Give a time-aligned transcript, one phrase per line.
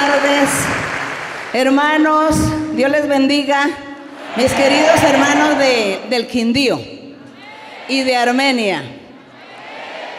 [0.00, 0.50] tardes,
[1.52, 2.34] hermanos.
[2.74, 3.70] Dios les bendiga.
[4.36, 6.80] Mis queridos hermanos de, del Quindío
[7.88, 8.82] y de Armenia.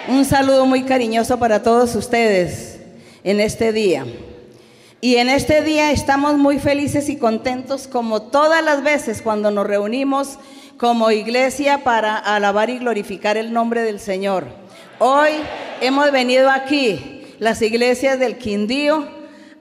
[0.08, 2.80] Un saludo muy cariñoso para todos ustedes
[3.26, 4.06] en este día.
[5.02, 9.68] Y en este día estamos muy felices y contentos como todas las veces cuando nos
[9.68, 10.40] reunimos
[10.78, 14.46] como iglesia para alabar y glorificar el nombre del Señor.
[15.00, 15.32] Hoy
[15.82, 19.15] hemos venido aquí, las iglesias del Quindío,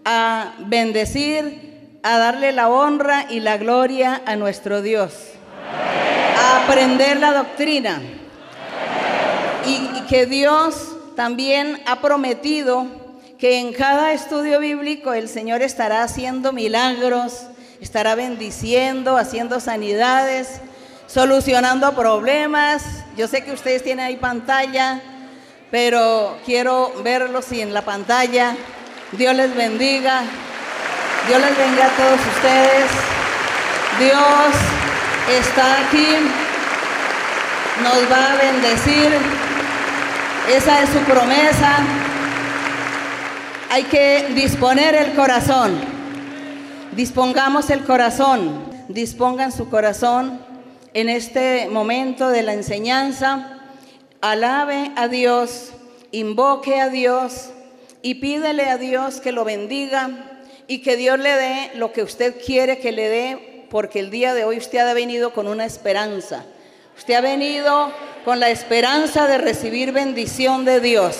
[0.04, 5.14] a bendecir, a darle la honra y la gloria a nuestro Dios,
[6.38, 8.00] a aprender la doctrina
[9.66, 12.86] y, que Dios también ha prometido
[13.38, 17.46] que en cada estudio bíblico el Señor estará haciendo milagros,
[17.80, 20.60] estará bendiciendo, haciendo sanidades,
[21.06, 22.82] solucionando problemas.
[23.16, 25.00] Yo sé que ustedes tienen ahí pantalla,
[25.70, 28.56] pero quiero verlos en la pantalla.
[29.16, 30.22] Dios les bendiga.
[31.28, 32.90] Dios les bendiga a todos ustedes.
[34.00, 36.08] Dios está aquí.
[37.82, 39.12] Nos va a bendecir.
[40.50, 41.78] Esa es su promesa.
[43.70, 45.78] Hay que disponer el corazón.
[46.92, 48.64] Dispongamos el corazón.
[48.88, 50.40] Dispongan su corazón
[50.92, 53.60] en este momento de la enseñanza.
[54.20, 55.70] Alabe a Dios.
[56.10, 57.53] Invoque a Dios
[58.04, 60.10] y pídele a Dios que lo bendiga
[60.66, 64.34] y que Dios le dé lo que usted quiere que le dé, porque el día
[64.34, 66.44] de hoy usted ha venido con una esperanza.
[66.98, 67.90] Usted ha venido
[68.26, 71.16] con la esperanza de recibir bendición de Dios.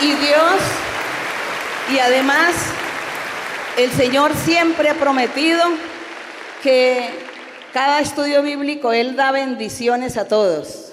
[0.00, 0.60] Y Dios,
[1.92, 2.54] y además
[3.78, 5.64] el Señor siempre ha prometido
[6.62, 7.10] que
[7.72, 10.83] cada estudio bíblico Él da bendiciones a todos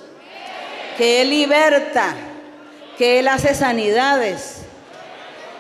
[1.02, 2.14] que Él liberta,
[2.96, 4.58] que Él hace sanidades,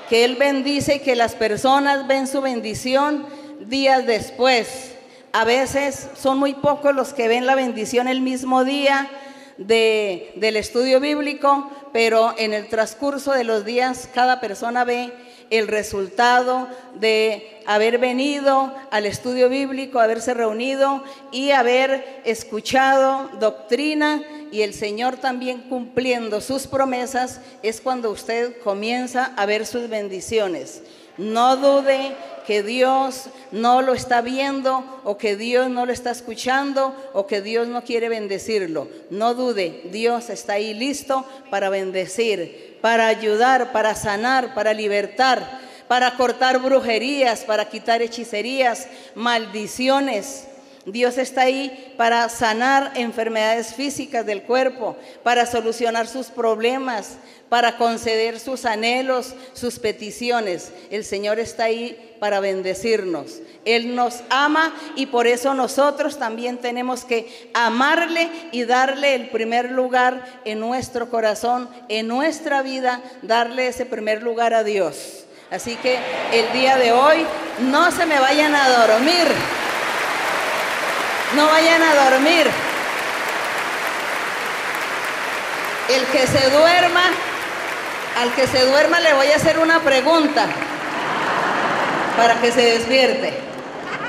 [0.08, 3.26] que Él bendice y que las personas ven su bendición
[3.62, 4.94] días después.
[5.34, 9.10] A veces son muy pocos los que ven la bendición el mismo día
[9.58, 15.12] de, del estudio bíblico, pero en el transcurso de los días cada persona ve
[15.52, 24.64] el resultado de haber venido al estudio bíblico, haberse reunido y haber escuchado doctrina y
[24.64, 30.82] el Señor también cumpliendo sus promesas, es cuando usted comienza a ver sus bendiciones.
[31.18, 36.96] No dude que Dios no lo está viendo o que Dios no lo está escuchando
[37.14, 38.88] o que Dios no quiere bendecirlo.
[39.10, 46.16] No dude, Dios está ahí listo para bendecir, para ayudar, para sanar, para libertar, para
[46.16, 50.48] cortar brujerías, para quitar hechicerías, maldiciones
[50.86, 57.18] Dios está ahí para sanar enfermedades físicas del cuerpo, para solucionar sus problemas,
[57.50, 60.72] para conceder sus anhelos, sus peticiones.
[60.90, 63.42] El Señor está ahí para bendecirnos.
[63.64, 69.72] Él nos ama y por eso nosotros también tenemos que amarle y darle el primer
[69.72, 75.26] lugar en nuestro corazón, en nuestra vida, darle ese primer lugar a Dios.
[75.52, 76.00] Así que
[76.32, 77.26] el día de hoy
[77.60, 79.28] no se me vayan a dormir
[81.36, 82.48] no vayan a dormir.
[85.90, 87.04] El que se duerma,
[88.22, 90.48] al que se duerma le voy a hacer una pregunta
[92.18, 93.34] para que se despierte.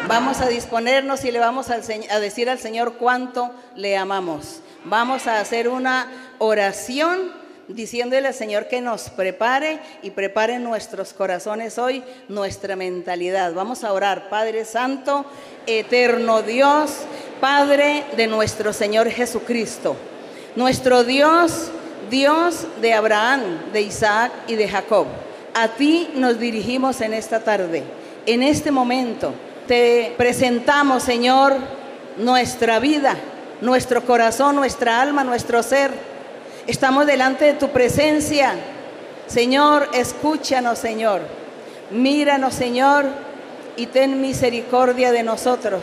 [0.07, 4.61] Vamos a disponernos y le vamos a decir al Señor cuánto le amamos.
[4.85, 7.42] Vamos a hacer una oración
[7.75, 13.53] diciéndole al Señor que nos prepare y prepare nuestros corazones hoy, nuestra mentalidad.
[13.55, 15.25] Vamos a orar, Padre Santo,
[15.67, 16.93] eterno Dios,
[17.41, 19.97] Padre de nuestro Señor Jesucristo,
[20.57, 21.71] nuestro Dios,
[22.11, 25.07] Dios de Abraham, de Isaac y de Jacob.
[25.55, 27.83] A ti nos dirigimos en esta tarde,
[28.27, 29.33] en este momento.
[29.67, 31.57] Te presentamos, Señor,
[32.17, 33.17] nuestra vida,
[33.61, 36.12] nuestro corazón, nuestra alma, nuestro ser
[36.73, 38.55] Estamos delante de tu presencia.
[39.27, 41.21] Señor, escúchanos, Señor.
[41.91, 43.05] Míranos, Señor,
[43.77, 45.83] y ten misericordia de nosotros.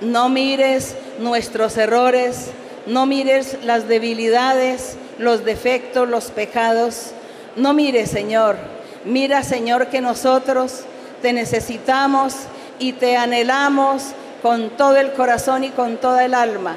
[0.00, 2.52] No mires nuestros errores,
[2.86, 7.10] no mires las debilidades, los defectos, los pecados.
[7.56, 8.58] No mires, Señor.
[9.04, 10.82] Mira, Señor, que nosotros
[11.20, 12.34] te necesitamos
[12.78, 16.76] y te anhelamos con todo el corazón y con toda el alma.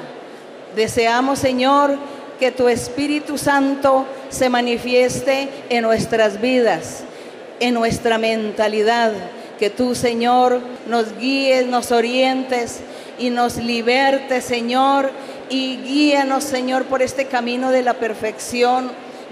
[0.74, 1.96] Deseamos, Señor,
[2.38, 7.04] que tu Espíritu Santo se manifieste en nuestras vidas,
[7.60, 9.12] en nuestra mentalidad.
[9.58, 12.80] Que tú, Señor, nos guíes, nos orientes
[13.18, 15.10] y nos libertes, Señor,
[15.48, 18.90] y guíanos, Señor, por este camino de la perfección.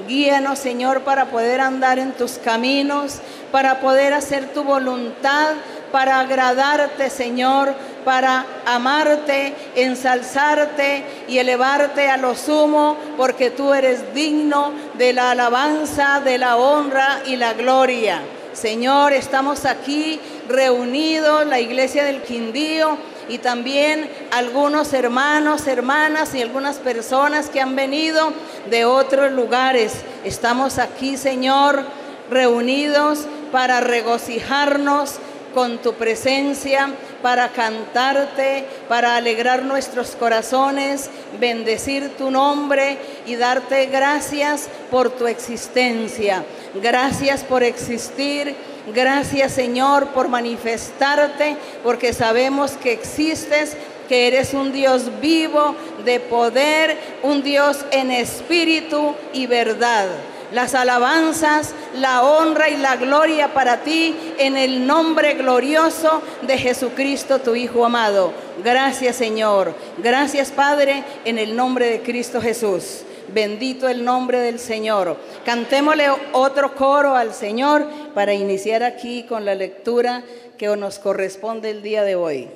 [0.08, 3.20] Guíanos, Señor, para poder andar en tus caminos,
[3.50, 5.54] para poder hacer tu voluntad,
[5.90, 14.72] para agradarte, Señor, para amarte, ensalzarte y elevarte a lo sumo, porque tú eres digno
[14.94, 18.20] de la alabanza, de la honra y la gloria.
[18.52, 26.76] Señor, estamos aquí reunidos, la iglesia del Quindío y también algunos hermanos, hermanas y algunas
[26.76, 28.32] personas que han venido
[28.68, 29.94] de otros lugares.
[30.24, 31.84] Estamos aquí, Señor,
[32.30, 35.16] reunidos para regocijarnos
[35.54, 36.90] con tu presencia,
[37.22, 41.08] para cantarte, para alegrar nuestros corazones,
[41.38, 46.44] bendecir tu nombre y darte gracias por tu existencia.
[46.74, 48.54] Gracias por existir.
[48.92, 53.76] Gracias Señor por manifestarte, porque sabemos que existes,
[54.08, 60.08] que eres un Dios vivo, de poder, un Dios en espíritu y verdad
[60.52, 67.40] las alabanzas, la honra y la gloria para ti en el nombre glorioso de Jesucristo,
[67.40, 68.32] tu Hijo amado.
[68.62, 69.74] Gracias Señor.
[69.98, 73.02] Gracias Padre, en el nombre de Cristo Jesús.
[73.32, 75.16] Bendito el nombre del Señor.
[75.44, 80.22] Cantémosle otro coro al Señor para iniciar aquí con la lectura
[80.58, 82.48] que nos corresponde el día de hoy.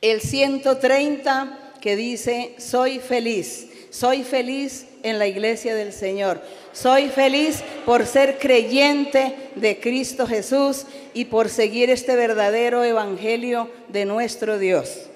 [0.00, 6.40] El 130 que dice, soy feliz, soy feliz en la iglesia del Señor.
[6.72, 10.84] Soy feliz por ser creyente de Cristo Jesús
[11.14, 15.08] y por seguir este verdadero evangelio de nuestro Dios.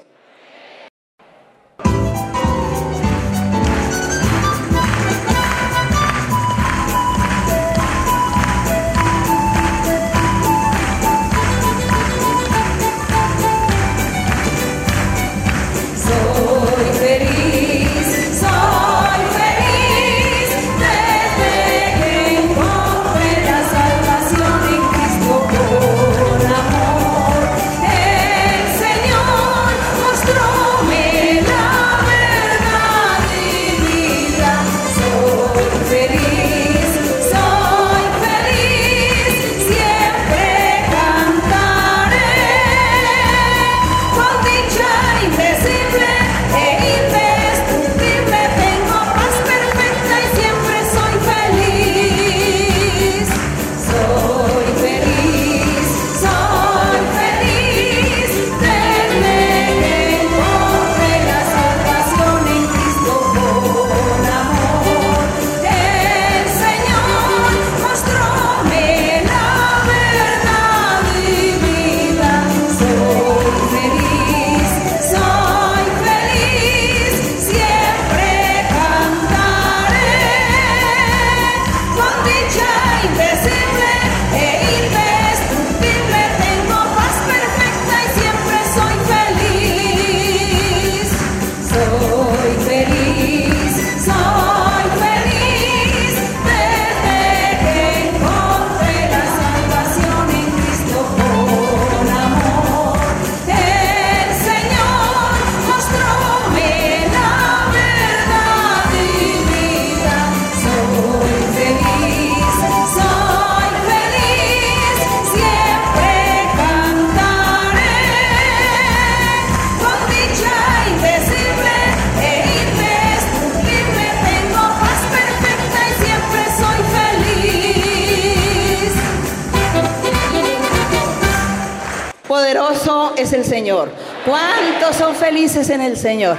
[133.62, 133.92] Señor.
[134.24, 136.36] ¿Cuántos son felices en el Señor?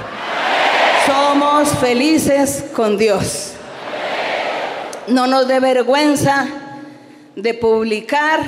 [1.06, 3.52] Somos felices con Dios.
[5.06, 6.46] No nos dé vergüenza
[7.34, 8.40] de publicar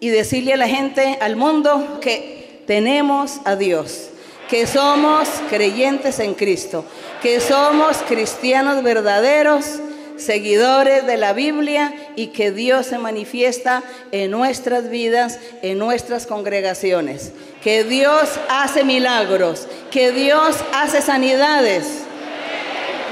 [0.00, 4.08] y decirle a la gente, al mundo, que tenemos a Dios,
[4.50, 6.84] que somos creyentes en Cristo,
[7.22, 9.78] que somos cristianos verdaderos
[10.16, 13.82] seguidores de la Biblia y que Dios se manifiesta
[14.12, 17.32] en nuestras vidas, en nuestras congregaciones.
[17.62, 22.02] Que Dios hace milagros, que Dios hace sanidades.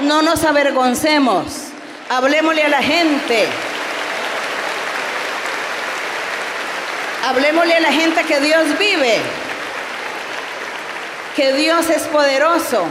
[0.01, 1.45] No nos avergoncemos,
[2.09, 3.45] hablemosle a la gente.
[7.27, 9.17] Hablemosle a la gente que Dios vive,
[11.35, 12.85] que Dios es poderoso.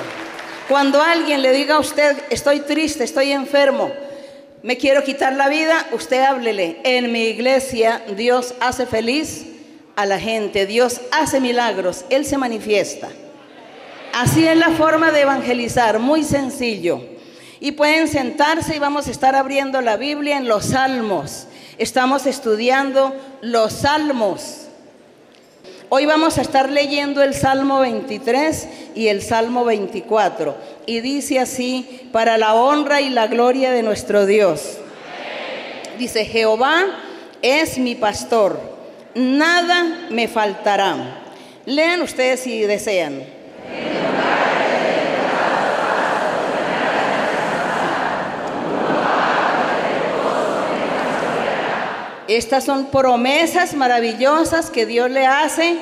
[0.68, 3.92] Cuando alguien le diga a usted, estoy triste, estoy enfermo,
[4.64, 6.80] me quiero quitar la vida, usted háblele.
[6.84, 9.44] En mi iglesia Dios hace feliz
[9.94, 13.10] a la gente, Dios hace milagros, Él se manifiesta.
[14.14, 17.02] Así es la forma de evangelizar, muy sencillo.
[17.60, 21.46] Y pueden sentarse y vamos a estar abriendo la Biblia en los salmos.
[21.76, 24.63] Estamos estudiando los salmos.
[25.96, 30.56] Hoy vamos a estar leyendo el Salmo 23 y el Salmo 24.
[30.86, 34.78] Y dice así, para la honra y la gloria de nuestro Dios.
[35.96, 36.84] Dice, Jehová
[37.42, 38.58] es mi pastor,
[39.14, 40.96] nada me faltará.
[41.64, 43.22] Lean ustedes si desean.
[52.28, 55.76] Estas son promesas maravillosas que Dios le hace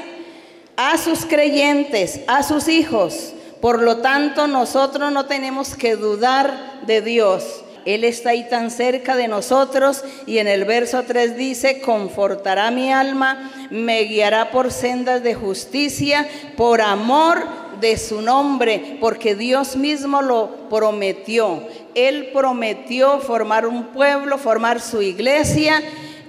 [0.77, 3.33] a sus creyentes, a sus hijos.
[3.61, 7.63] Por lo tanto, nosotros no tenemos que dudar de Dios.
[7.85, 12.93] Él está ahí tan cerca de nosotros y en el verso 3 dice, confortará mi
[12.93, 17.45] alma, me guiará por sendas de justicia, por amor
[17.81, 21.63] de su nombre, porque Dios mismo lo prometió.
[21.95, 25.83] Él prometió formar un pueblo, formar su iglesia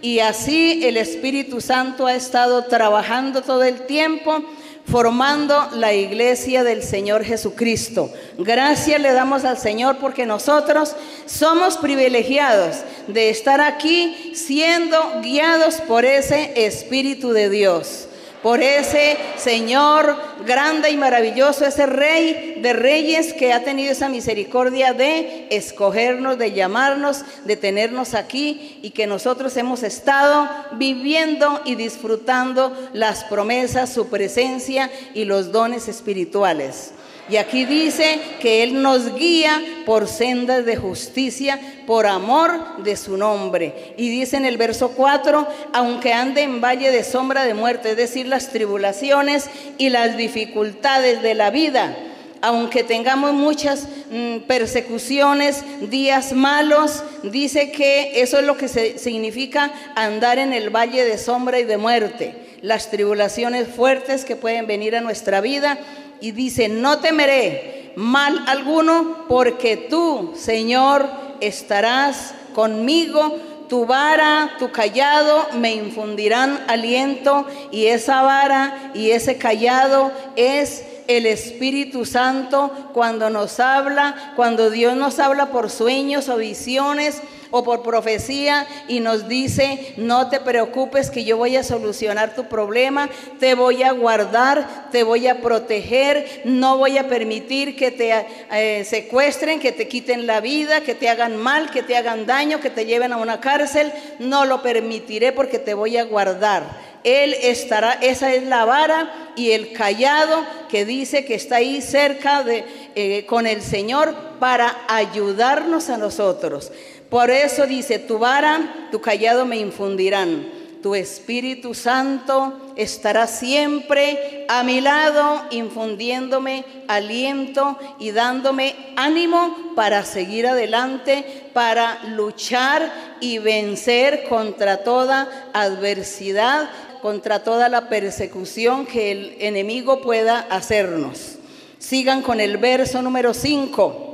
[0.04, 4.44] y así el Espíritu Santo ha estado trabajando todo el tiempo
[4.86, 8.12] formando la iglesia del Señor Jesucristo.
[8.38, 10.94] Gracias le damos al Señor porque nosotros
[11.26, 18.10] somos privilegiados de estar aquí siendo guiados por ese Espíritu de Dios
[18.44, 24.94] por ese Señor grande y maravilloso, ese Rey de reyes que ha tenido esa misericordia
[24.94, 32.78] de escogernos, de llamarnos, de tenernos aquí y que nosotros hemos estado viviendo y disfrutando
[32.92, 36.92] las promesas, su presencia y los dones espirituales.
[37.30, 43.16] Y aquí dice que Él nos guía por sendas de justicia, por amor de su
[43.16, 43.94] nombre.
[43.98, 47.98] Y dice en el verso 4, aunque ande en valle de sombra de muerte, es
[47.98, 51.96] decir, las tribulaciones y las dificultades de la vida,
[52.42, 60.40] aunque tengamos muchas mm, persecuciones, días malos, dice que eso es lo que significa andar
[60.40, 62.36] en el valle de sombra y de muerte.
[62.62, 65.80] Las tribulaciones fuertes que pueden venir a nuestra vida
[66.24, 71.06] y dice, no temeré mal alguno, porque tú, Señor,
[71.42, 73.36] estarás conmigo.
[73.68, 81.26] Tu vara, tu callado me infundirán aliento y esa vara y ese callado es el
[81.26, 87.22] Espíritu Santo cuando nos habla, cuando Dios nos habla por sueños o visiones
[87.56, 92.50] o por profecía y nos dice, no te preocupes que yo voy a solucionar tu
[92.50, 98.26] problema, te voy a guardar, te voy a proteger, no voy a permitir que te
[98.52, 102.60] eh, secuestren, que te quiten la vida, que te hagan mal, que te hagan daño,
[102.60, 106.64] que te lleven a una cárcel, no lo permitiré porque te voy a guardar.
[107.04, 112.44] Él estará, esa es la vara y el callado que dice que está ahí cerca
[112.44, 116.72] de, eh, con el Señor para ayudarnos a nosotros.
[117.14, 120.50] Por eso dice, tu vara, tu callado me infundirán.
[120.82, 130.48] Tu Espíritu Santo estará siempre a mi lado, infundiéndome aliento y dándome ánimo para seguir
[130.48, 136.68] adelante, para luchar y vencer contra toda adversidad,
[137.04, 141.36] contra toda la persecución que el enemigo pueda hacernos.
[141.78, 144.10] Sigan con el verso número 5.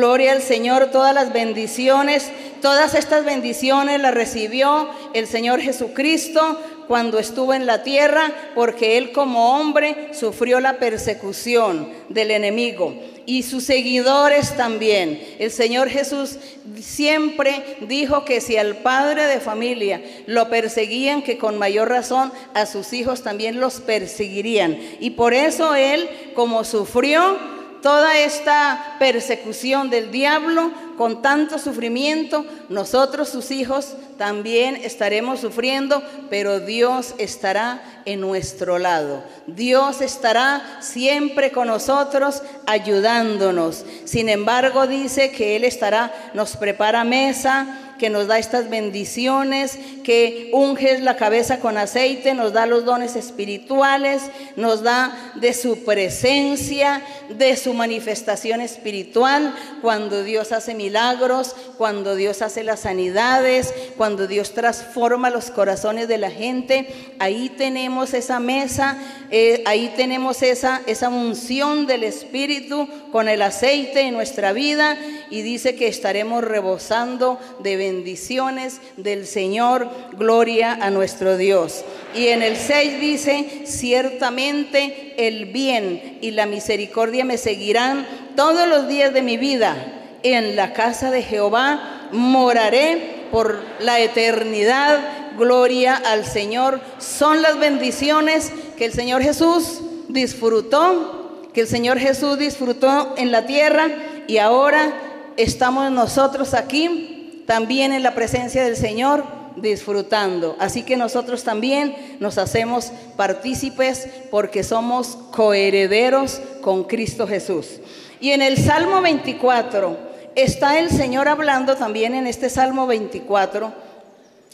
[0.00, 2.30] Gloria al Señor, todas las bendiciones,
[2.62, 9.12] todas estas bendiciones las recibió el Señor Jesucristo cuando estuvo en la tierra, porque Él
[9.12, 12.94] como hombre sufrió la persecución del enemigo
[13.26, 15.22] y sus seguidores también.
[15.38, 16.38] El Señor Jesús
[16.80, 22.64] siempre dijo que si al padre de familia lo perseguían, que con mayor razón a
[22.64, 24.78] sus hijos también los perseguirían.
[24.98, 33.28] Y por eso Él, como sufrió, toda esta persecución del diablo, con tanto sufrimiento, nosotros
[33.28, 39.24] sus hijos también estaremos sufriendo, pero Dios estará en nuestro lado.
[39.46, 43.82] Dios estará siempre con nosotros ayudándonos.
[44.04, 50.48] Sin embargo, dice que Él estará, nos prepara mesa que nos da estas bendiciones, que
[50.54, 54.22] unges la cabeza con aceite, nos da los dones espirituales,
[54.56, 62.40] nos da de su presencia, de su manifestación espiritual, cuando Dios hace milagros, cuando Dios
[62.40, 63.74] hace las sanidades,
[64.10, 66.88] cuando Dios transforma los corazones de la gente,
[67.20, 68.98] ahí tenemos esa mesa,
[69.30, 74.98] eh, ahí tenemos esa, esa unción del Espíritu con el aceite en nuestra vida
[75.30, 79.88] y dice que estaremos rebosando de bendiciones del Señor.
[80.18, 81.84] Gloria a nuestro Dios.
[82.12, 88.88] Y en el 6 dice, ciertamente el bien y la misericordia me seguirán todos los
[88.88, 89.76] días de mi vida.
[90.24, 94.98] En la casa de Jehová moraré por la eternidad.
[95.36, 96.80] Gloria al Señor.
[96.98, 103.46] Son las bendiciones que el Señor Jesús disfrutó, que el Señor Jesús disfrutó en la
[103.46, 103.88] tierra
[104.26, 104.92] y ahora
[105.36, 109.24] estamos nosotros aquí también en la presencia del Señor
[109.56, 110.56] disfrutando.
[110.58, 117.80] Así que nosotros también nos hacemos partícipes porque somos coherederos con Cristo Jesús.
[118.20, 120.09] Y en el Salmo 24
[120.40, 123.72] está el Señor hablando también en este Salmo 24,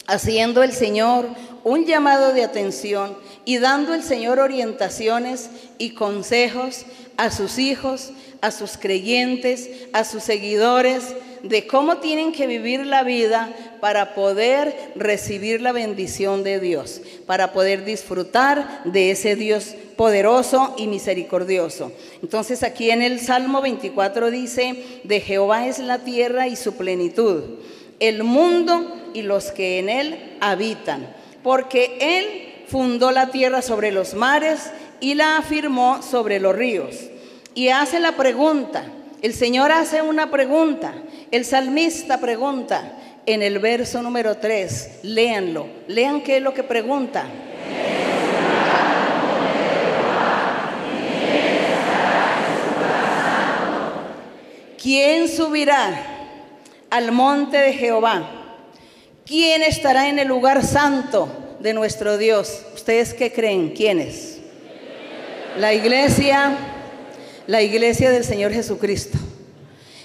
[0.07, 1.27] haciendo el Señor
[1.63, 6.85] un llamado de atención y dando el Señor orientaciones y consejos
[7.17, 8.11] a sus hijos,
[8.41, 14.91] a sus creyentes, a sus seguidores, de cómo tienen que vivir la vida para poder
[14.95, 21.91] recibir la bendición de Dios, para poder disfrutar de ese Dios poderoso y misericordioso.
[22.21, 27.43] Entonces aquí en el Salmo 24 dice, de Jehová es la tierra y su plenitud,
[27.99, 31.07] el mundo y los que en él habitan,
[31.43, 36.95] porque él fundó la tierra sobre los mares y la afirmó sobre los ríos.
[37.55, 38.85] Y hace la pregunta,
[39.21, 40.93] el Señor hace una pregunta,
[41.31, 47.25] el salmista pregunta en el verso número 3, léanlo, lean qué es lo que pregunta.
[54.81, 56.16] ¿Quién subirá
[56.89, 58.29] al monte de Jehová?
[59.25, 61.27] ¿Quién estará en el lugar santo
[61.59, 62.61] de nuestro Dios?
[62.73, 63.71] ¿Ustedes qué creen?
[63.71, 64.39] ¿Quiénes?
[65.59, 66.55] La iglesia,
[67.45, 69.17] la iglesia del Señor Jesucristo.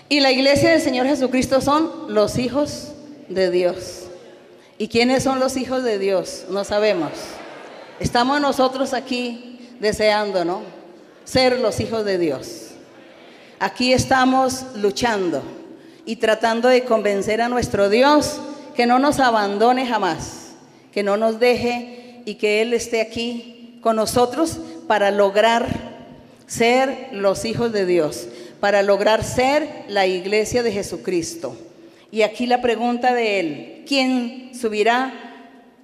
[0.09, 2.89] Y la iglesia del Señor Jesucristo son los hijos
[3.29, 4.03] de Dios.
[4.77, 6.47] ¿Y quiénes son los hijos de Dios?
[6.51, 7.13] No sabemos.
[8.01, 10.63] Estamos nosotros aquí deseando, ¿no?
[11.25, 12.71] Ser los hijos de Dios.
[13.61, 15.62] Aquí estamos luchando
[16.05, 18.41] y tratando de convencer a nuestro Dios
[18.75, 20.53] que no nos abandone jamás,
[20.93, 25.67] que no nos deje y que Él esté aquí con nosotros para lograr
[26.47, 28.29] ser los hijos de Dios,
[28.61, 31.57] para lograr ser la iglesia de Jesucristo.
[32.11, 35.15] Y aquí la pregunta de Él, ¿quién subirá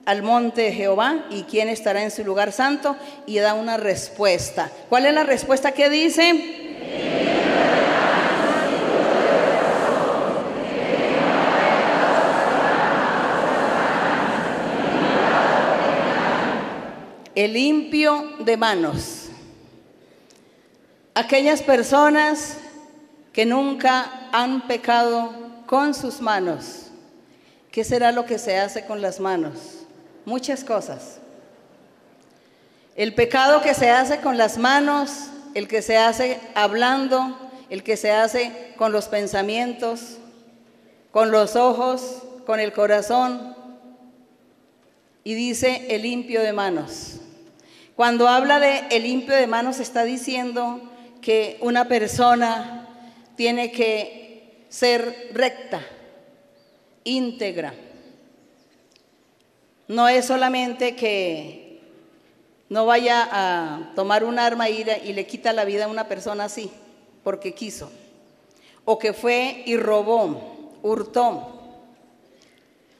[0.04, 2.96] al monte de Jehová y quién estará en su lugar santo?
[3.26, 4.70] Y da una respuesta.
[4.88, 7.47] ¿Cuál es la respuesta que dice?
[17.38, 19.28] El limpio de manos.
[21.14, 22.56] Aquellas personas
[23.32, 25.32] que nunca han pecado
[25.64, 26.86] con sus manos.
[27.70, 29.84] ¿Qué será lo que se hace con las manos?
[30.24, 31.20] Muchas cosas.
[32.96, 37.38] El pecado que se hace con las manos, el que se hace hablando,
[37.70, 40.18] el que se hace con los pensamientos,
[41.12, 43.54] con los ojos, con el corazón.
[45.22, 47.20] Y dice el limpio de manos.
[47.98, 50.80] Cuando habla de el limpio de manos está diciendo
[51.20, 52.86] que una persona
[53.34, 55.84] tiene que ser recta,
[57.02, 57.74] íntegra.
[59.88, 61.80] No es solamente que
[62.68, 66.70] no vaya a tomar un arma y le quita la vida a una persona así,
[67.24, 67.90] porque quiso.
[68.84, 71.82] O que fue y robó, hurtó.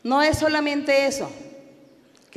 [0.03, 1.31] No es solamente eso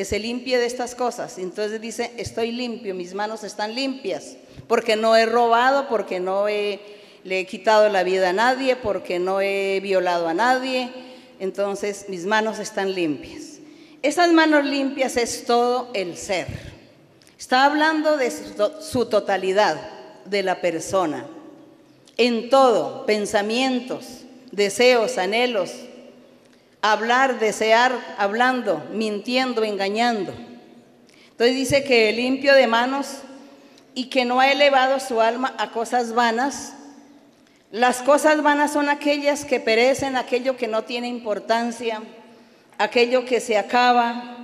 [0.02, 1.38] que se limpie de estas cosas.
[1.38, 4.36] Entonces dice, estoy limpio, mis manos están limpias,
[4.68, 6.80] porque no he robado, porque no he,
[7.24, 10.90] le he quitado la vida a nadie, porque no he violado a nadie.
[11.40, 13.60] Entonces mis manos están limpias.
[14.02, 16.48] Esas manos limpias es todo el ser.
[17.38, 19.80] Está hablando de su totalidad,
[20.26, 21.28] de la persona.
[22.18, 25.70] En todo, pensamientos, deseos, anhelos,
[26.82, 30.34] hablar, desear, hablando, mintiendo, engañando.
[31.32, 33.20] Entonces dice que limpio de manos
[33.94, 36.74] y que no ha elevado su alma a cosas vanas.
[37.72, 42.02] Las cosas vanas son aquellas que perecen, aquello que no tiene importancia,
[42.78, 44.38] aquello que se acaba.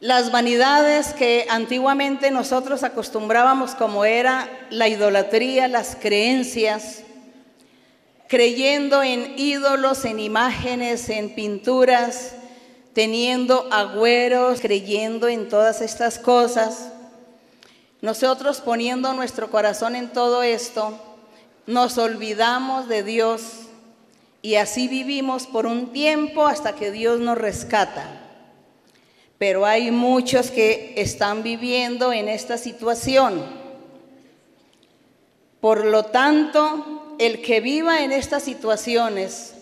[0.00, 7.04] Las vanidades que antiguamente nosotros acostumbrábamos como era la idolatría, las creencias,
[8.34, 12.34] creyendo en ídolos, en imágenes, en pinturas,
[12.92, 16.90] teniendo agüeros, creyendo en todas estas cosas.
[18.00, 20.98] nosotros poniendo nuestro corazón en todo esto,
[21.68, 23.68] nos olvidamos de Dios
[24.42, 28.20] y así vivimos por un tiempo hasta que Dios nos rescata.
[29.38, 33.44] Pero hay muchos que están viviendo en esta situación.
[35.60, 39.54] Por lo tanto, el que viva en estas situaciones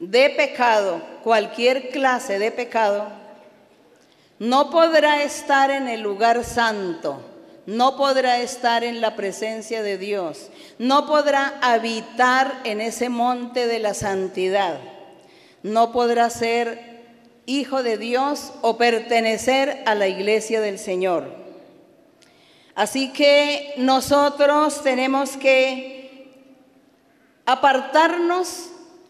[0.00, 3.08] de pecado, cualquier clase de pecado,
[4.38, 7.20] no podrá estar en el lugar santo,
[7.66, 13.80] no podrá estar en la presencia de Dios, no podrá habitar en ese monte de
[13.80, 14.78] la santidad,
[15.62, 16.98] no podrá ser
[17.46, 21.24] hijo de Dios o pertenecer a la iglesia del Señor.
[22.74, 25.97] Así que nosotros tenemos que
[27.48, 28.66] apartarnos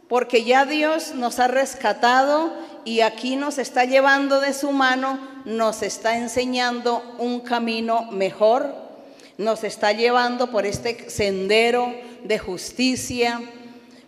[0.07, 5.83] porque ya Dios nos ha rescatado y aquí nos está llevando de su mano, nos
[5.83, 8.73] está enseñando un camino mejor,
[9.39, 13.41] nos está llevando por este sendero de justicia,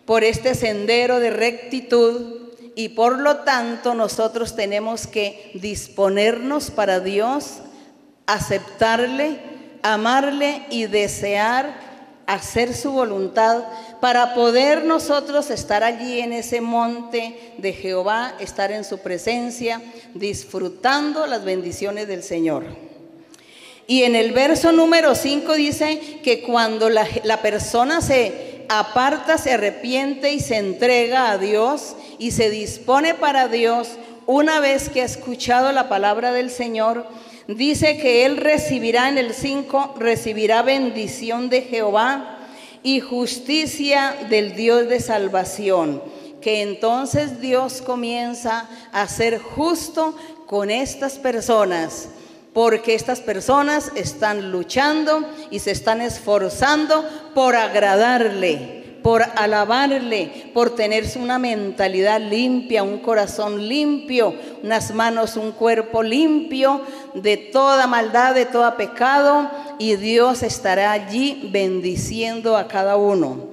[0.06, 7.62] por este sendero de rectitud y por lo tanto nosotros tenemos que disponernos para Dios,
[8.26, 9.40] aceptarle,
[9.82, 11.89] amarle y desear
[12.34, 13.64] hacer su voluntad
[14.00, 19.82] para poder nosotros estar allí en ese monte de Jehová, estar en su presencia,
[20.14, 22.64] disfrutando las bendiciones del Señor.
[23.86, 29.52] Y en el verso número 5 dice que cuando la, la persona se aparta, se
[29.54, 33.88] arrepiente y se entrega a Dios y se dispone para Dios,
[34.26, 37.04] una vez que ha escuchado la palabra del Señor,
[37.56, 42.38] dice que él recibirá en el 5, recibirá bendición de Jehová
[42.82, 46.02] y justicia del Dios de salvación,
[46.40, 52.08] que entonces Dios comienza a ser justo con estas personas,
[52.52, 61.04] porque estas personas están luchando y se están esforzando por agradarle por alabarle, por tener
[61.16, 66.82] una mentalidad limpia, un corazón limpio, unas manos, un cuerpo limpio
[67.14, 73.48] de toda maldad, de todo pecado, y Dios estará allí bendiciendo a cada uno.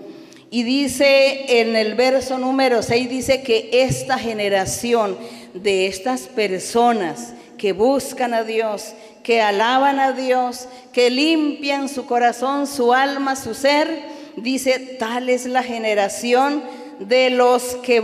[0.50, 5.18] Y dice en el verso número 6, dice que esta generación
[5.54, 12.66] de estas personas que buscan a Dios, que alaban a Dios, que limpian su corazón,
[12.66, 16.64] su alma, su ser, dice, tal es la generación
[17.00, 18.02] de los que,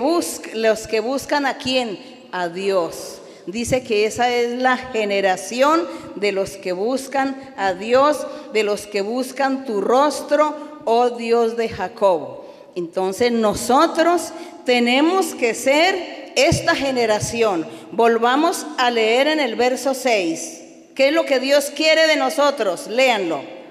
[0.54, 2.00] los que buscan a quién?
[2.32, 3.20] A Dios.
[3.46, 9.02] Dice que esa es la generación de los que buscan a Dios, de los que
[9.02, 12.44] buscan tu rostro, oh Dios de Jacob.
[12.76, 14.32] Entonces nosotros
[14.66, 17.68] tenemos que ser esta generación.
[17.92, 20.62] Volvamos a leer en el verso 6.
[20.96, 22.88] ¿Qué es lo que Dios quiere de nosotros?
[22.88, 23.63] Léanlo.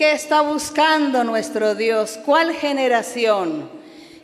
[0.00, 2.18] ¿Qué está buscando nuestro Dios?
[2.24, 3.68] ¿Cuál generación?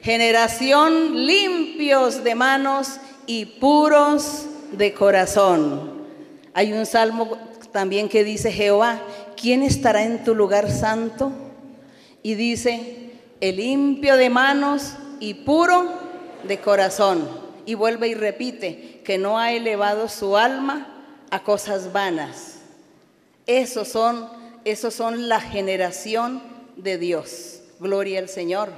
[0.01, 6.07] Generación limpios de manos y puros de corazón.
[6.55, 7.37] Hay un salmo
[7.73, 9.03] también que dice, Jehová,
[9.39, 11.31] ¿quién estará en tu lugar santo?
[12.23, 13.11] Y dice,
[13.43, 15.93] el limpio de manos y puro
[16.45, 17.29] de corazón.
[17.67, 22.61] Y vuelve y repite, que no ha elevado su alma a cosas vanas.
[23.45, 26.43] Esos son esos son la generación
[26.77, 27.61] de Dios.
[27.79, 28.71] Gloria al Señor.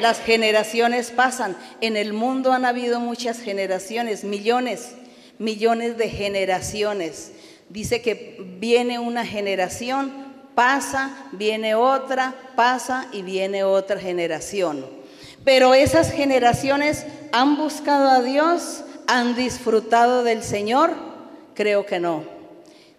[0.00, 1.58] Las generaciones pasan.
[1.82, 4.94] En el mundo han habido muchas generaciones, millones,
[5.38, 7.32] millones de generaciones.
[7.68, 10.10] Dice que viene una generación,
[10.54, 14.86] pasa, viene otra, pasa y viene otra generación.
[15.44, 20.94] Pero esas generaciones han buscado a Dios, han disfrutado del Señor.
[21.54, 22.33] Creo que no.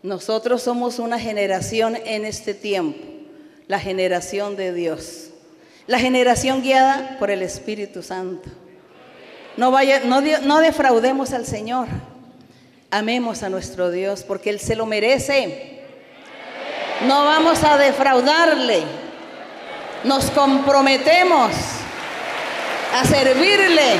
[0.05, 3.03] Nosotros somos una generación en este tiempo,
[3.67, 5.29] la generación de Dios,
[5.87, 8.47] la generación guiada por el Espíritu Santo.
[9.57, 11.87] No, vaya, no, no defraudemos al Señor,
[12.91, 15.79] amemos a nuestro Dios porque Él se lo merece.
[17.07, 18.83] No vamos a defraudarle,
[20.03, 21.51] nos comprometemos
[22.93, 23.95] a servirle,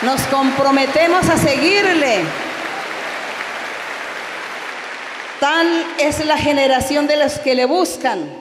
[0.00, 2.24] nos comprometemos a seguirle.
[5.42, 5.66] Tal
[5.98, 8.32] es la generación de los que le buscan,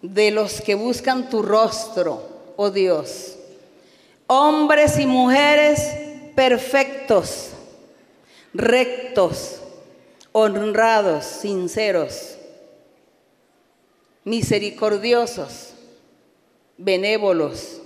[0.00, 3.36] de los que buscan tu rostro, oh Dios.
[4.26, 5.86] Hombres y mujeres
[6.34, 7.50] perfectos,
[8.54, 9.60] rectos,
[10.32, 12.38] honrados, sinceros,
[14.24, 15.74] misericordiosos,
[16.78, 17.82] benévolos,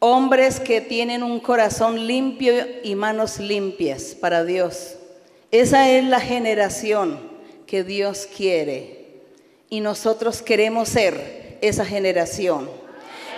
[0.00, 4.96] hombres que tienen un corazón limpio y manos limpias para Dios.
[5.54, 7.20] Esa es la generación
[7.68, 9.06] que Dios quiere.
[9.70, 12.68] Y nosotros queremos ser esa generación.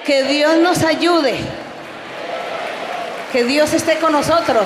[0.06, 1.34] Que Dios nos ayude,
[3.34, 4.64] que Dios esté con nosotros.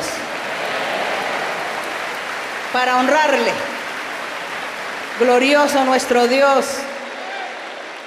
[2.72, 3.50] Para honrarle.
[5.18, 6.66] Glorioso nuestro Dios,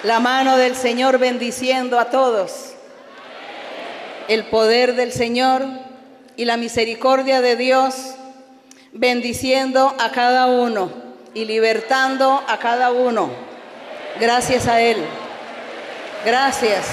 [0.03, 2.75] la mano del Señor bendiciendo a todos.
[4.29, 5.65] El poder del Señor
[6.38, 8.15] y la misericordia de Dios,
[8.93, 10.91] bendiciendo a cada uno
[11.34, 13.29] y libertando a cada uno.
[14.19, 15.03] Gracias a Él.
[16.25, 16.86] Gracias.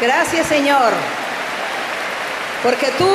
[0.00, 0.92] Gracias Señor.
[2.62, 3.08] Porque tú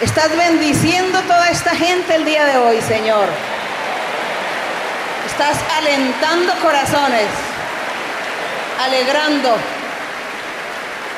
[0.00, 3.28] estás bendiciendo toda esta gente el día de hoy, Señor.
[5.26, 7.28] Estás alentando corazones,
[8.84, 9.56] alegrando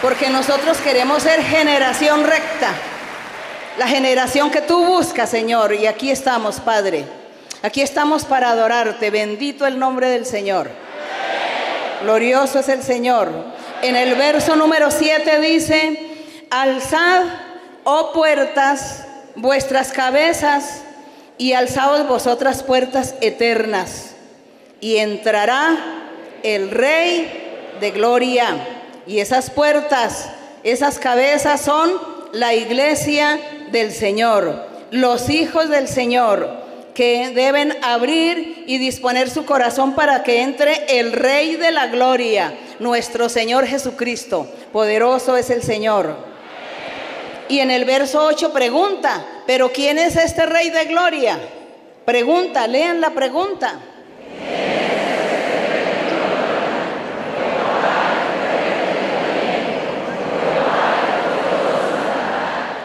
[0.05, 2.75] porque nosotros queremos ser generación recta,
[3.79, 7.05] la generación que tú buscas, Señor, y aquí estamos, Padre.
[7.63, 9.11] Aquí estamos para adorarte.
[9.11, 10.71] Bendito el nombre del Señor.
[12.03, 13.33] Glorioso es el Señor.
[13.83, 15.99] En el verso número 7 dice,
[16.51, 17.25] alzad,
[17.85, 20.83] oh puertas, vuestras cabezas,
[21.37, 24.15] y alzaos vosotras puertas eternas,
[24.81, 25.77] y entrará
[26.45, 28.47] el Rey de gloria.
[29.07, 30.29] Y esas puertas,
[30.63, 33.39] esas cabezas son la iglesia
[33.71, 40.43] del Señor, los hijos del Señor, que deben abrir y disponer su corazón para que
[40.43, 44.47] entre el Rey de la Gloria, nuestro Señor Jesucristo.
[44.73, 46.17] Poderoso es el Señor.
[47.49, 51.39] Y en el verso 8 pregunta, pero ¿quién es este Rey de Gloria?
[52.05, 53.81] Pregunta, lean la pregunta.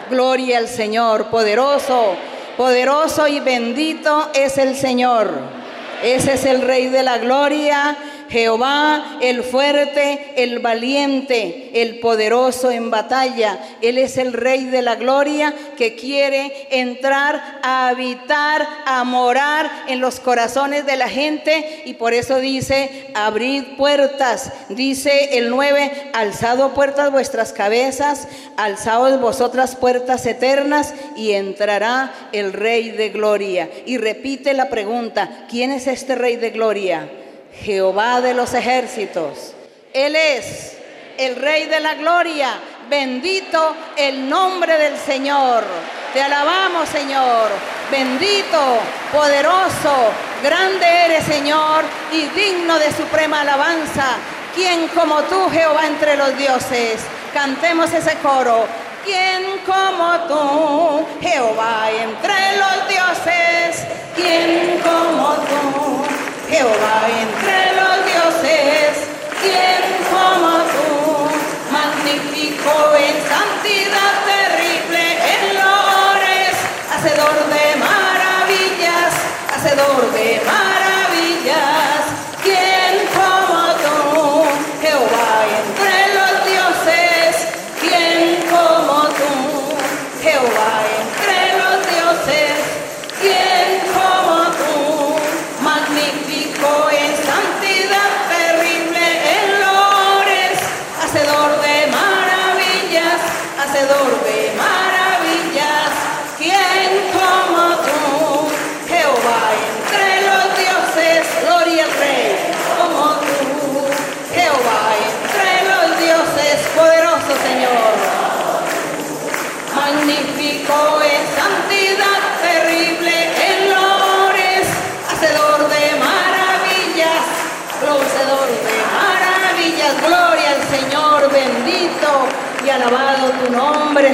[0.09, 2.15] Gloria al Señor, poderoso,
[2.57, 5.31] poderoso y bendito es el Señor.
[6.03, 7.97] Ese es el Rey de la Gloria
[8.29, 13.59] Jehová, el fuerte, el valiente, el poderoso en batalla.
[13.81, 19.99] Él es el Rey de la Gloria que quiere entrar a habitar, a morar en
[19.99, 21.83] los corazones de la gente.
[21.85, 24.51] Y por eso dice, abrid puertas.
[24.69, 32.91] Dice el 9, alzado puertas vuestras cabezas, alzaos vosotras puertas eternas y entrará el Rey
[32.91, 33.69] de Gloria.
[33.85, 37.09] Y repite la pregunta, ¿quién es este Rey de Gloria?
[37.61, 39.53] Jehová de los ejércitos.
[39.93, 40.77] Él es
[41.17, 42.59] el Rey de la Gloria.
[42.89, 45.63] Bendito el nombre del Señor.
[46.13, 47.49] Te alabamos, Señor.
[47.91, 48.79] Bendito,
[49.11, 50.11] poderoso,
[50.43, 54.17] grande eres, Señor, y digno de suprema alabanza.
[54.55, 57.01] ¿Quién como tú, Jehová, entre los dioses?
[57.33, 58.65] Cantemos ese coro.
[59.05, 63.85] ¿Quién como tú, Jehová, entre los dioses?
[64.15, 66.08] ¿Quién como tú?
[66.49, 69.07] Jehová entre los dioses,
[69.39, 71.29] ¿quién como tú?
[71.71, 74.18] Magnífico en santidad,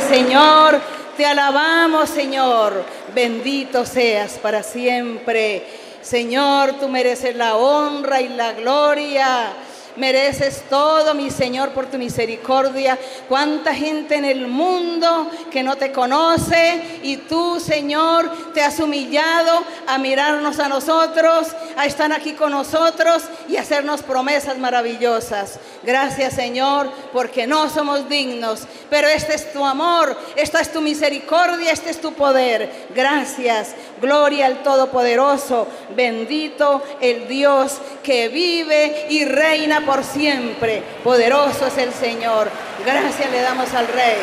[0.08, 0.80] Señor.
[1.18, 2.84] Te alabamos, Señor.
[3.14, 5.66] Bendito seas para siempre.
[6.02, 9.54] Señor, tú mereces la honra y la gloria.
[9.96, 13.00] Mereces todo, mi Señor, por tu misericordia.
[13.30, 19.64] Cuánta gente en el mundo que no te conoce y tú, Señor, te has humillado
[19.88, 25.60] a mirarnos a nosotros, a estar aquí con nosotros y hacernos promesas maravillosas.
[25.86, 31.72] Gracias, Señor, porque no somos dignos, pero este es tu amor, esta es tu misericordia,
[31.72, 32.88] este es tu poder.
[32.96, 33.76] Gracias.
[34.02, 35.68] Gloria al Todopoderoso.
[35.96, 40.82] Bendito el Dios que vive y reina por siempre.
[41.04, 42.50] Poderoso es el Señor.
[42.86, 44.18] Gracias le damos al Rey.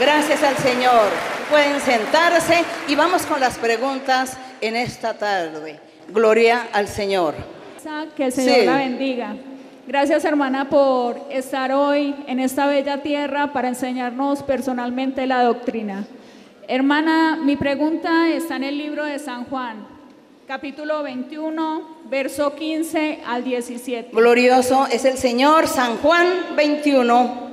[0.00, 1.08] Gracias al Señor.
[1.50, 5.78] Pueden sentarse y vamos con las preguntas en esta tarde.
[6.08, 7.34] Gloria al Señor.
[8.16, 9.36] Que el Señor la bendiga.
[9.86, 16.08] Gracias hermana por estar hoy en esta bella tierra para enseñarnos personalmente la doctrina.
[16.66, 19.86] Hermana, mi pregunta está en el libro de San Juan,
[20.48, 24.10] capítulo 21, verso 15 al 17.
[24.12, 27.46] Glorioso es el Señor, San Juan 21.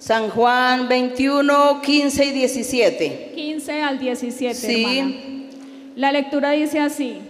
[0.00, 3.32] San Juan 21, 15 y 17.
[3.36, 4.54] 15 al 17.
[4.54, 5.48] Sí.
[5.94, 7.29] La lectura dice así.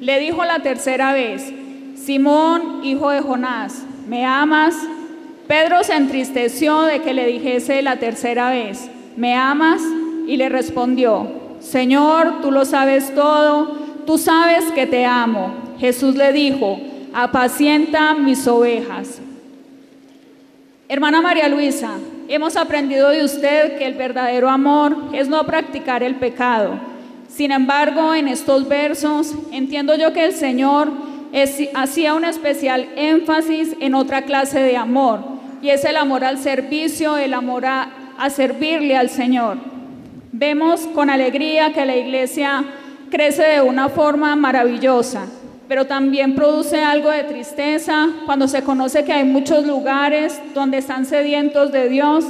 [0.00, 1.52] Le dijo la tercera vez,
[1.94, 4.76] Simón, hijo de Jonás, ¿me amas?
[5.48, 9.80] Pedro se entristeció de que le dijese la tercera vez, ¿me amas?
[10.26, 11.28] Y le respondió,
[11.60, 15.54] Señor, tú lo sabes todo, tú sabes que te amo.
[15.78, 16.78] Jesús le dijo,
[17.14, 19.20] apacienta mis ovejas.
[20.88, 21.92] Hermana María Luisa,
[22.28, 26.95] hemos aprendido de usted que el verdadero amor es no practicar el pecado
[27.36, 30.88] sin embargo, en estos versos entiendo yo que el Señor
[31.74, 35.20] hacía un especial énfasis en otra clase de amor,
[35.60, 39.58] y es el amor al servicio, el amor a, a servirle al Señor.
[40.32, 42.64] Vemos con alegría que la iglesia
[43.10, 45.26] crece de una forma maravillosa,
[45.68, 51.04] pero también produce algo de tristeza cuando se conoce que hay muchos lugares donde están
[51.04, 52.24] sedientos de Dios,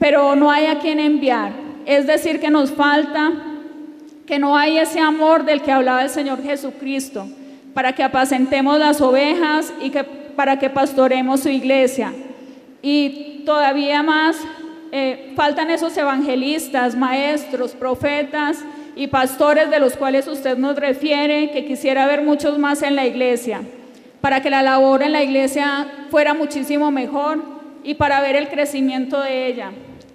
[0.00, 1.52] pero no hay a quien enviar.
[1.86, 3.47] Es decir, que nos falta
[4.28, 7.26] que no hay ese amor del que hablaba el Señor Jesucristo,
[7.72, 12.12] para que apacentemos las ovejas y que, para que pastoremos su iglesia.
[12.82, 14.36] Y todavía más,
[14.92, 18.62] eh, faltan esos evangelistas, maestros, profetas
[18.94, 23.06] y pastores de los cuales usted nos refiere, que quisiera ver muchos más en la
[23.06, 23.62] iglesia,
[24.20, 27.42] para que la labor en la iglesia fuera muchísimo mejor
[27.82, 29.70] y para ver el crecimiento de ella.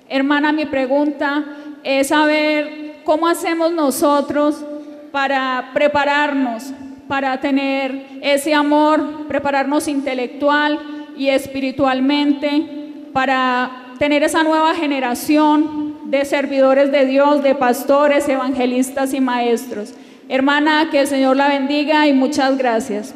[0.07, 1.43] Hermana, mi pregunta
[1.83, 4.63] es saber ¿cómo hacemos nosotros
[5.11, 6.71] para prepararnos,
[7.07, 10.79] para tener ese amor, prepararnos intelectual
[11.15, 19.21] y espiritualmente, para tener esa nueva generación de servidores de Dios, de pastores, evangelistas y
[19.21, 19.93] maestros?
[20.29, 23.13] Hermana, que el Señor la bendiga y muchas gracias.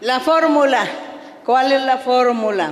[0.00, 0.84] La fórmula,
[1.44, 2.70] ¿cuál es la fórmula?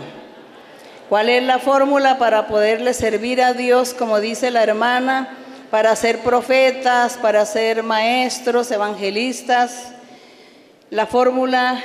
[1.09, 5.44] ¿Cuál es la fórmula para poderle servir a Dios, como dice la hermana?
[5.75, 9.89] Para ser profetas, para ser maestros, evangelistas.
[10.89, 11.83] La fórmula,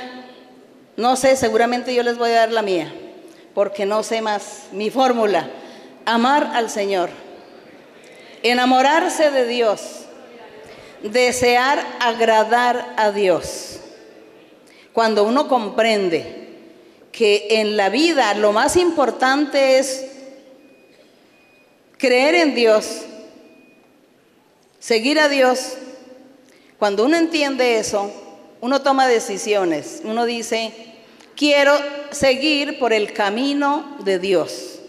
[0.96, 2.94] no sé, seguramente yo les voy a dar la mía,
[3.52, 4.68] porque no sé más.
[4.70, 5.50] Mi fórmula,
[6.06, 7.10] amar al Señor,
[8.44, 10.02] enamorarse de Dios,
[11.02, 13.80] desear agradar a Dios.
[14.92, 16.48] Cuando uno comprende
[17.10, 20.06] que en la vida lo más importante es
[21.98, 23.06] creer en Dios,
[24.80, 25.74] Seguir a Dios,
[26.78, 28.10] cuando uno entiende eso,
[28.62, 30.00] uno toma decisiones.
[30.04, 30.72] Uno dice,
[31.36, 31.74] quiero
[32.10, 34.80] seguir por el camino de Dios.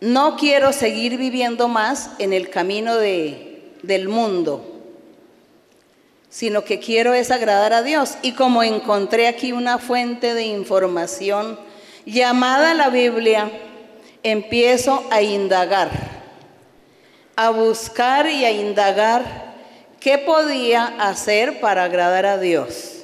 [0.00, 4.82] No quiero seguir viviendo más en el camino de, del mundo,
[6.30, 8.18] sino que quiero es agradar a Dios.
[8.22, 11.58] Y como encontré aquí una fuente de información
[12.06, 13.50] llamada la Biblia,
[14.22, 16.13] empiezo a indagar
[17.36, 19.54] a buscar y a indagar
[20.00, 23.02] qué podía hacer para agradar a Dios.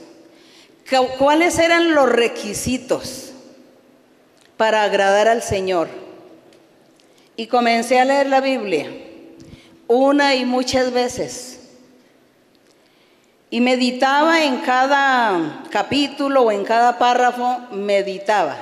[1.18, 3.32] ¿Cuáles eran los requisitos
[4.56, 5.88] para agradar al Señor?
[7.36, 8.90] Y comencé a leer la Biblia
[9.92, 11.58] una y muchas veces.
[13.50, 18.56] Y meditaba en cada capítulo o en cada párrafo, meditaba.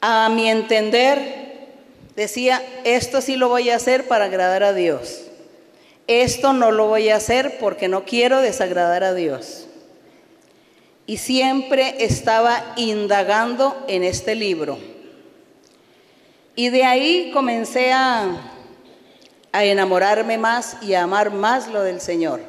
[0.00, 1.45] A mi entender,
[2.16, 5.26] Decía, esto sí lo voy a hacer para agradar a Dios.
[6.06, 9.66] Esto no lo voy a hacer porque no quiero desagradar a Dios.
[11.06, 14.78] Y siempre estaba indagando en este libro.
[16.54, 18.52] Y de ahí comencé a,
[19.52, 22.40] enamorarme más y a amar más lo del Señor.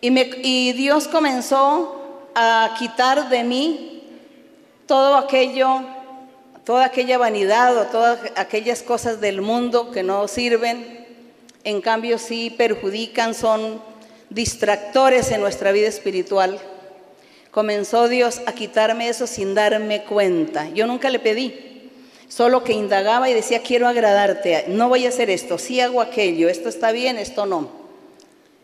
[0.00, 0.10] Y,
[0.46, 1.96] y Dios comenzó
[2.34, 4.02] a quitar de mí
[4.86, 5.80] todo aquello,
[6.66, 11.06] toda aquella vanidad o todas aquellas cosas del mundo que no sirven,
[11.62, 13.80] en cambio sí perjudican, son
[14.30, 16.58] distractores en nuestra vida espiritual.
[17.52, 20.68] Comenzó Dios a quitarme eso sin darme cuenta.
[20.70, 21.88] Yo nunca le pedí,
[22.26, 26.48] solo que indagaba y decía, quiero agradarte, no voy a hacer esto, sí hago aquello,
[26.48, 27.70] esto está bien, esto no.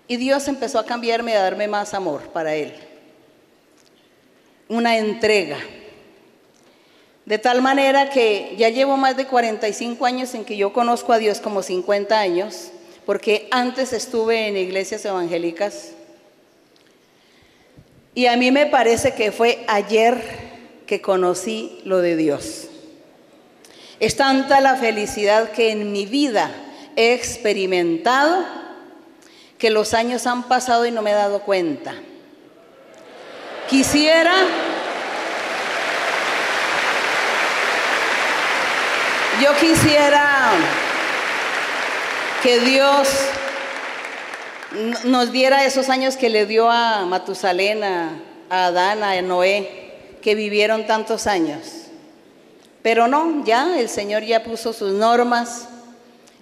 [0.09, 2.75] Y Dios empezó a cambiarme, a darme más amor para Él.
[4.69, 5.59] Una entrega.
[7.25, 11.19] De tal manera que ya llevo más de 45 años en que yo conozco a
[11.19, 12.71] Dios como 50 años,
[13.07, 15.93] porque antes estuve en iglesias evangélicas
[18.15, 20.21] y a mí me parece que fue ayer
[20.87, 22.69] que conocí lo de Dios.
[24.01, 26.51] Es tanta la felicidad que en mi vida
[26.97, 28.45] he experimentado
[29.57, 31.95] que los años han pasado y no me he dado cuenta.
[33.71, 34.35] Quisiera
[39.43, 40.53] yo quisiera
[42.45, 43.09] que Dios
[45.05, 48.21] nos diera esos años que le dio a Matusalén, a,
[48.51, 51.89] Adán, a Noé, que vivieron tantos años.
[52.83, 55.67] Pero no, ya el Señor ya puso sus normas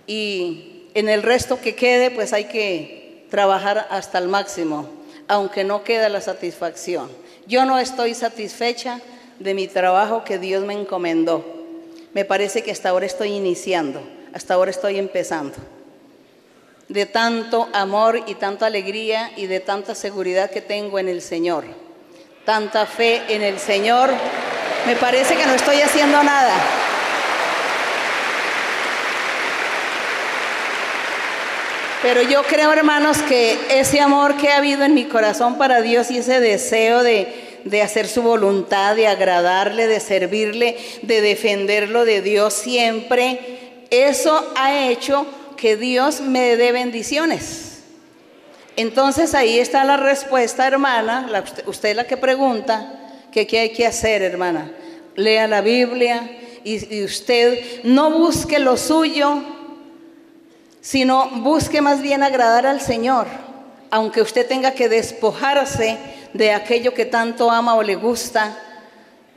[0.06, 4.86] y en el resto que quede, pues hay que trabajar hasta el máximo,
[5.26, 7.10] aunque no queda la satisfacción.
[7.46, 9.00] Yo no estoy satisfecha
[9.38, 11.59] de mi trabajo que Dios me encomendó.
[12.14, 14.02] Me parece que hasta ahora estoy iniciando,
[14.32, 15.56] hasta ahora estoy empezando
[16.90, 21.64] de tanto amor y tanta alegría y de tanta seguridad que tengo en el Señor.
[22.44, 24.10] Tanta fe en el Señor.
[24.86, 26.52] Me parece que no estoy haciendo nada.
[32.02, 36.10] Pero yo creo, hermanos, que ese amor que ha habido en mi corazón para Dios
[36.10, 42.22] y ese deseo de, de hacer su voluntad, de agradarle, de servirle, de defenderlo de
[42.22, 43.38] Dios siempre,
[43.90, 47.82] eso ha hecho que Dios me dé bendiciones.
[48.76, 51.44] Entonces ahí está la respuesta, hermana.
[51.66, 52.98] usted es la que pregunta
[53.32, 54.72] qué hay que hacer, hermana.
[55.16, 59.42] Lea la Biblia y usted no busque lo suyo,
[60.80, 63.26] sino busque más bien agradar al Señor.
[63.90, 65.98] Aunque usted tenga que despojarse
[66.34, 68.56] de aquello que tanto ama o le gusta,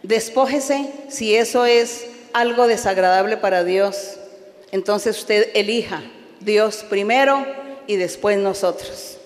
[0.02, 4.18] despójese si eso es algo desagradable para Dios
[4.74, 6.02] entonces usted elija
[6.39, 7.46] Dios primero
[7.86, 9.20] y después nosotros.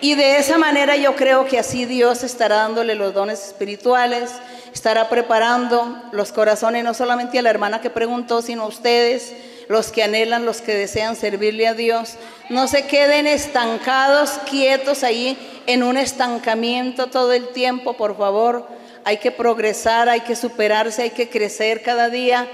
[0.00, 4.30] Y de esa manera yo creo que así Dios estará dándole los dones espirituales,
[4.72, 9.34] estará preparando los corazones, no solamente a la hermana que preguntó, sino a ustedes,
[9.68, 12.14] los que anhelan, los que desean servirle a Dios.
[12.48, 15.36] No se queden estancados, quietos ahí
[15.66, 18.68] en un estancamiento todo el tiempo, por favor.
[19.04, 22.48] Hay que progresar, hay que superarse, hay que crecer cada día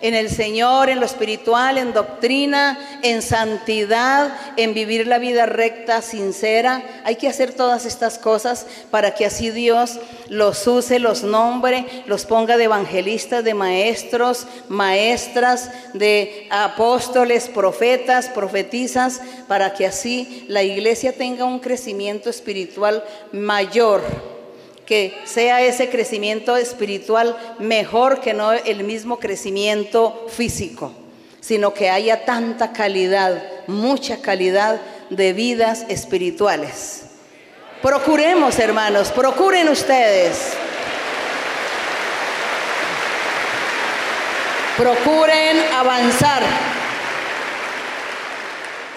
[0.00, 6.02] en el Señor, en lo espiritual, en doctrina, en santidad, en vivir la vida recta,
[6.02, 6.82] sincera.
[7.04, 12.26] Hay que hacer todas estas cosas para que así Dios los use, los nombre, los
[12.26, 21.12] ponga de evangelistas, de maestros, maestras, de apóstoles, profetas, profetizas, para que así la iglesia
[21.12, 24.35] tenga un crecimiento espiritual mayor
[24.86, 30.92] que sea ese crecimiento espiritual mejor que no el mismo crecimiento físico,
[31.40, 34.80] sino que haya tanta calidad, mucha calidad
[35.10, 37.02] de vidas espirituales.
[37.82, 40.52] Procuremos, hermanos, procuren ustedes.
[44.76, 46.42] Procuren avanzar.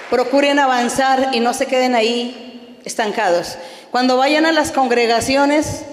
[0.10, 2.49] Procuren avanzar y no se queden ahí
[2.86, 3.58] estancados.
[3.92, 5.84] Cuando vayan a las congregaciones,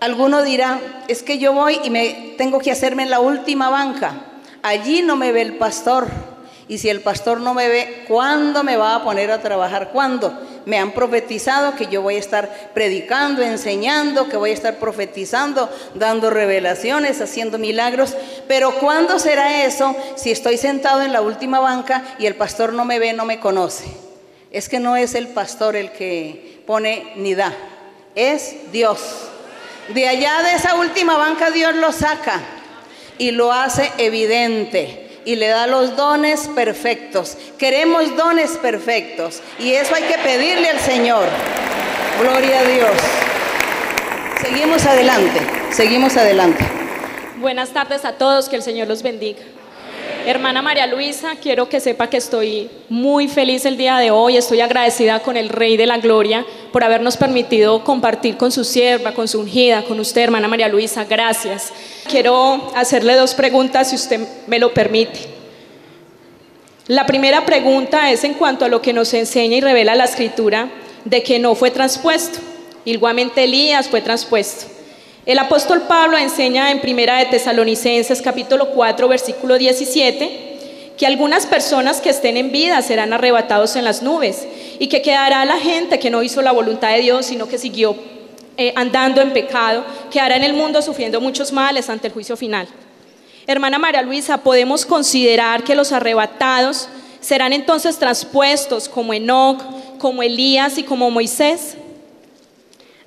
[0.00, 4.14] alguno dirá, es que yo voy y me tengo que hacerme en la última banca.
[4.62, 6.08] Allí no me ve el pastor.
[6.68, 9.90] Y si el pastor no me ve, ¿cuándo me va a poner a trabajar?
[9.92, 10.32] ¿Cuándo?
[10.64, 15.68] Me han profetizado que yo voy a estar predicando, enseñando, que voy a estar profetizando,
[15.94, 18.16] dando revelaciones, haciendo milagros.
[18.46, 22.84] Pero ¿cuándo será eso si estoy sentado en la última banca y el pastor no
[22.84, 24.11] me ve, no me conoce?
[24.52, 27.52] Es que no es el pastor el que pone ni da.
[28.14, 29.00] Es Dios.
[29.88, 32.40] De allá de esa última banca Dios lo saca
[33.18, 37.38] y lo hace evidente y le da los dones perfectos.
[37.58, 41.24] Queremos dones perfectos y eso hay que pedirle al Señor.
[42.20, 42.96] Gloria a Dios.
[44.42, 45.40] Seguimos adelante,
[45.70, 46.64] seguimos adelante.
[47.36, 49.42] Buenas tardes a todos, que el Señor los bendiga.
[50.24, 54.60] Hermana María Luisa, quiero que sepa que estoy muy feliz el día de hoy, estoy
[54.60, 59.26] agradecida con el Rey de la Gloria por habernos permitido compartir con su sierva, con
[59.26, 61.04] su ungida, con usted, hermana María Luisa.
[61.04, 61.72] Gracias.
[62.08, 65.20] Quiero hacerle dos preguntas, si usted me lo permite.
[66.86, 70.68] La primera pregunta es en cuanto a lo que nos enseña y revela la escritura
[71.04, 72.38] de que no fue transpuesto.
[72.84, 74.71] Igualmente Elías fue transpuesto.
[75.24, 82.00] El apóstol Pablo enseña en Primera de Tesalonicenses capítulo 4 versículo 17 que algunas personas
[82.00, 84.48] que estén en vida serán arrebatados en las nubes
[84.80, 87.94] y que quedará la gente que no hizo la voluntad de Dios, sino que siguió
[88.56, 92.66] eh, andando en pecado, quedará en el mundo sufriendo muchos males ante el juicio final.
[93.46, 96.88] Hermana María Luisa, podemos considerar que los arrebatados
[97.20, 99.62] serán entonces traspuestos como Enoch,
[99.98, 101.76] como Elías y como Moisés.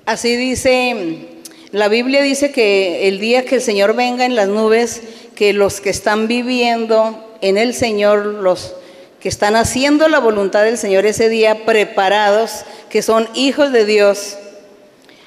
[0.06, 1.35] Así dice,
[1.76, 5.02] la Biblia dice que el día que el Señor venga en las nubes,
[5.34, 8.72] que los que están viviendo en el Señor, los
[9.20, 14.38] que están haciendo la voluntad del Señor ese día, preparados, que son hijos de Dios,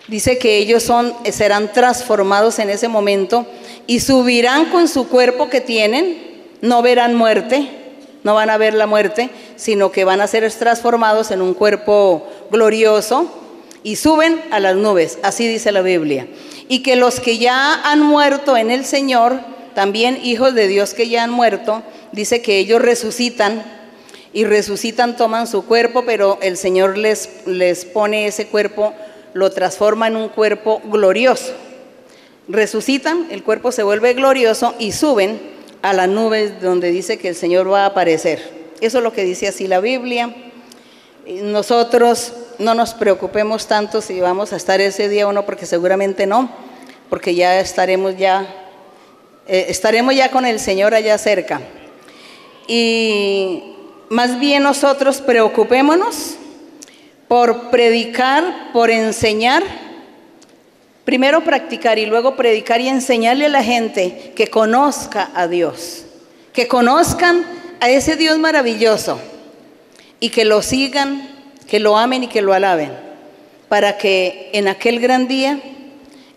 [0.08, 3.46] dice que ellos son, serán transformados en ese momento
[3.86, 6.18] y subirán con su cuerpo que tienen,
[6.62, 7.70] no verán muerte,
[8.24, 12.28] no van a ver la muerte, sino que van a ser transformados en un cuerpo
[12.50, 13.40] glorioso
[13.84, 16.28] y suben a las nubes, así dice la Biblia.
[16.68, 19.40] Y que los que ya han muerto en el Señor,
[19.74, 23.64] también hijos de Dios que ya han muerto, dice que ellos resucitan
[24.34, 28.94] y resucitan, toman su cuerpo, pero el Señor les, les pone ese cuerpo,
[29.34, 31.54] lo transforma en un cuerpo glorioso.
[32.48, 35.40] Resucitan, el cuerpo se vuelve glorioso y suben
[35.82, 38.60] a las nubes donde dice que el Señor va a aparecer.
[38.82, 40.34] Eso es lo que dice así la Biblia.
[41.30, 46.26] Nosotros no nos preocupemos tanto si vamos a estar ese día o no, porque seguramente
[46.26, 46.50] no,
[47.08, 48.48] porque ya estaremos ya,
[49.48, 51.62] eh, estaremos ya con el Señor allá cerca.
[52.68, 53.76] Y
[54.10, 56.36] más bien nosotros preocupémonos
[57.28, 59.62] por predicar, por enseñar,
[61.06, 66.06] primero practicar y luego predicar y enseñarle a la gente que conozca a Dios,
[66.54, 67.46] que conozcan
[67.82, 69.20] a ese Dios maravilloso
[70.20, 71.30] y que lo sigan,
[71.68, 72.92] que lo amen y que lo alaben,
[73.68, 75.60] para que en aquel gran día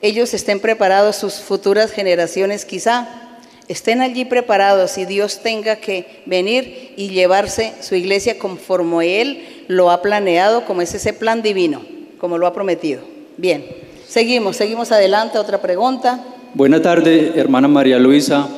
[0.01, 3.09] ellos estén preparados, sus futuras generaciones quizá,
[3.69, 9.91] estén allí preparados y Dios tenga que venir y llevarse su iglesia conforme Él lo
[9.91, 11.83] ha planeado, como es ese plan divino,
[12.19, 13.03] como lo ha prometido.
[13.37, 13.65] Bien,
[14.07, 15.39] seguimos, seguimos adelante.
[15.39, 16.23] Otra pregunta.
[16.55, 18.49] Buena tarde, hermana María Luisa.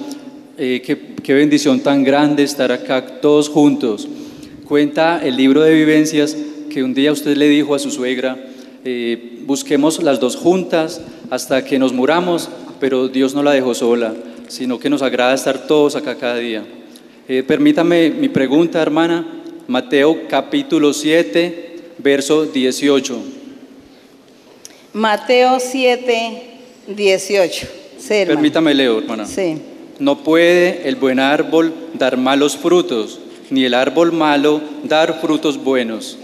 [0.59, 0.83] Eh,
[1.23, 4.09] qué, bendición tan grande estar acá todos juntos.
[4.67, 6.37] Cuenta el libro de vivencias
[6.71, 8.37] que un día usted le dijo a su suegra,
[8.85, 11.01] eh, busquemos las dos juntas
[11.31, 12.49] hasta que nos muramos,
[12.81, 14.15] pero Dios no la dejó sola
[14.49, 16.65] sino que nos agrada estar todos acá cada día.
[17.29, 19.27] Eh, permítame mi pregunta, hermana,
[19.67, 23.23] Mateo capítulo 7, verso 18.
[24.93, 26.43] Mateo 7,
[26.89, 27.67] 18.
[28.09, 29.27] Permítame leo, hermana.
[29.27, 29.57] Sí.
[29.99, 33.19] No puede el buen árbol dar malos frutos,
[33.51, 36.19] ni el árbol malo dar frutos buenos.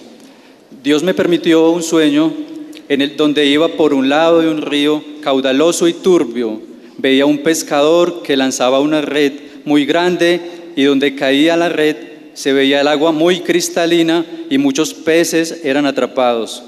[0.83, 2.33] Dios me permitió un sueño
[2.89, 7.39] en el donde iba por un lado de un río caudaloso y turbio veía un
[7.39, 9.33] pescador que lanzaba una red
[9.65, 10.41] muy grande
[10.77, 11.97] y donde caía la red
[12.35, 16.63] se veía el agua muy cristalina y muchos peces eran atrapados.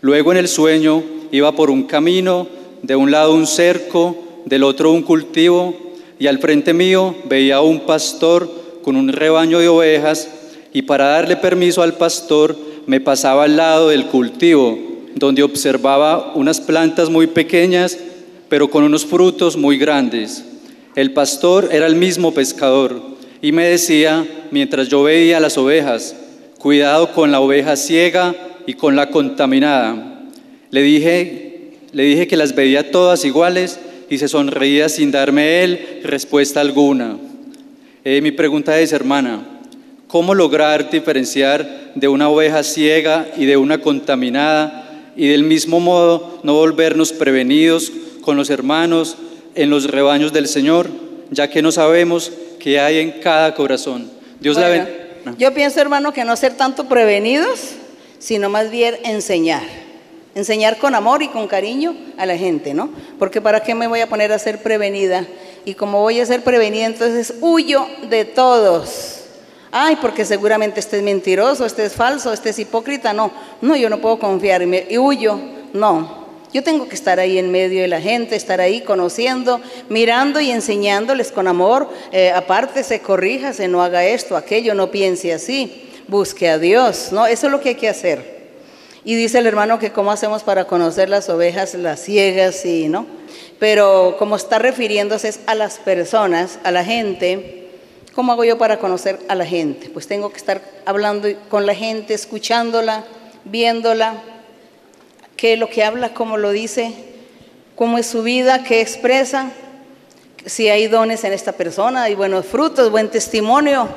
[0.00, 2.46] Luego en el sueño iba por un camino,
[2.82, 5.74] de un lado un cerco, del otro un cultivo,
[6.18, 8.50] y al frente mío veía un pastor
[8.82, 10.28] con un rebaño de ovejas,
[10.72, 12.56] y para darle permiso al pastor
[12.86, 14.78] me pasaba al lado del cultivo,
[15.14, 17.98] donde observaba unas plantas muy pequeñas
[18.50, 20.44] pero con unos frutos muy grandes.
[20.96, 23.00] El pastor era el mismo pescador
[23.40, 26.16] y me decía, mientras yo veía las ovejas,
[26.58, 28.34] cuidado con la oveja ciega
[28.66, 30.24] y con la contaminada.
[30.70, 33.78] Le dije, le dije que las veía todas iguales
[34.10, 37.16] y se sonreía sin darme él respuesta alguna.
[38.02, 39.42] Eh, mi pregunta es, hermana,
[40.08, 46.40] ¿cómo lograr diferenciar de una oveja ciega y de una contaminada y del mismo modo
[46.42, 47.92] no volvernos prevenidos
[48.22, 49.18] con los hermanos
[49.54, 50.88] en los rebaños del Señor,
[51.30, 54.10] ya que no sabemos qué hay en cada corazón.
[54.40, 54.96] Dios la bendiga.
[55.38, 57.72] Yo pienso, hermano, que no ser tanto prevenidos,
[58.18, 59.62] sino más bien enseñar.
[60.34, 62.88] Enseñar con amor y con cariño a la gente, ¿no?
[63.18, 65.26] Porque ¿para qué me voy a poner a ser prevenida?
[65.64, 69.16] Y como voy a ser prevenida, entonces huyo de todos.
[69.72, 73.12] Ay, porque seguramente este es mentiroso, este es falso, este es hipócrita.
[73.12, 73.30] No,
[73.60, 75.38] no, yo no puedo confiar y, y huyo.
[75.72, 76.20] No,
[76.52, 80.50] yo tengo que estar ahí en medio de la gente, estar ahí conociendo, mirando y
[80.50, 81.88] enseñándoles con amor.
[82.10, 85.88] Eh, aparte, se corrija, se no haga esto, aquello, no piense así.
[86.08, 87.26] Busque a Dios, ¿no?
[87.26, 88.39] Eso es lo que hay que hacer.
[89.04, 93.06] Y dice el hermano que cómo hacemos para conocer las ovejas, las ciegas y no.
[93.58, 97.70] Pero como está refiriéndose a las personas, a la gente,
[98.14, 99.88] ¿cómo hago yo para conocer a la gente?
[99.88, 103.04] Pues tengo que estar hablando con la gente, escuchándola,
[103.44, 104.14] viéndola,
[105.36, 106.92] qué es lo que habla, cómo lo dice,
[107.76, 109.50] cómo es su vida, qué expresa,
[110.46, 113.88] si hay dones en esta persona, hay buenos frutos, buen testimonio,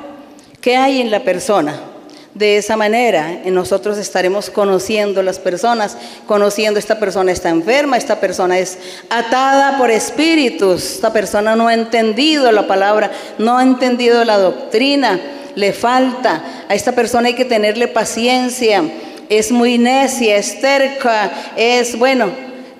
[0.60, 1.93] qué hay en la persona.
[2.34, 8.58] De esa manera, nosotros estaremos conociendo las personas, conociendo esta persona está enferma, esta persona
[8.58, 8.76] es
[9.08, 15.20] atada por espíritus, esta persona no ha entendido la palabra, no ha entendido la doctrina,
[15.54, 16.64] le falta.
[16.68, 18.82] A esta persona hay que tenerle paciencia,
[19.28, 22.32] es muy necia, es terca, es, bueno,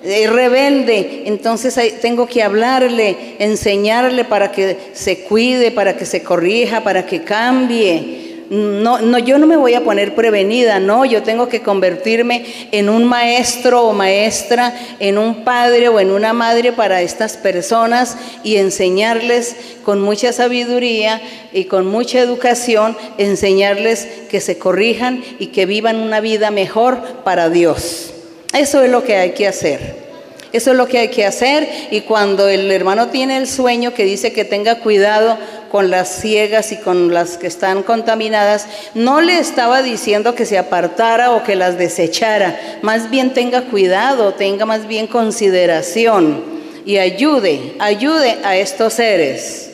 [0.03, 6.83] es rebelde, entonces tengo que hablarle, enseñarle para que se cuide, para que se corrija,
[6.83, 8.24] para que cambie.
[8.49, 12.89] No, no, yo no me voy a poner prevenida, no, yo tengo que convertirme en
[12.89, 18.57] un maestro o maestra, en un padre o en una madre para estas personas y
[18.57, 21.21] enseñarles con mucha sabiduría
[21.53, 27.49] y con mucha educación, enseñarles que se corrijan y que vivan una vida mejor para
[27.49, 28.13] Dios.
[28.53, 30.05] Eso es lo que hay que hacer.
[30.53, 34.05] Eso es lo que hay que hacer y cuando el hermano tiene el sueño que
[34.05, 35.37] dice que tenga cuidado
[35.75, 40.57] con las ciegas y con las que están contaminadas, no le estaba diciendo que se
[40.57, 46.45] apartara o que las desechara, más bien tenga cuidado, tenga más bien consideración
[46.85, 49.71] y ayude, ayude a estos seres.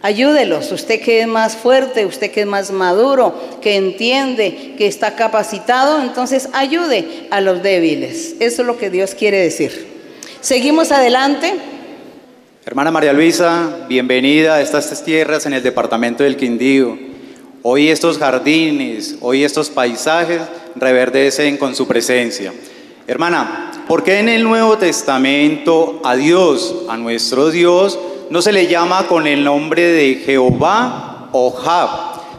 [0.00, 5.14] Ayúdelos, usted que es más fuerte, usted que es más maduro, que entiende, que está
[5.14, 8.36] capacitado, entonces ayude a los débiles.
[8.40, 9.88] Eso es lo que Dios quiere decir.
[10.40, 11.52] Seguimos adelante.
[12.66, 16.96] Hermana María Luisa, bienvenida a estas tierras en el departamento del Quindío.
[17.60, 20.40] Hoy estos jardines, hoy estos paisajes
[20.74, 22.54] reverdecen con su presencia.
[23.06, 27.98] Hermana, ¿por qué en el Nuevo Testamento a Dios, a nuestro Dios,
[28.30, 31.90] no se le llama con el nombre de Jehová o Jab,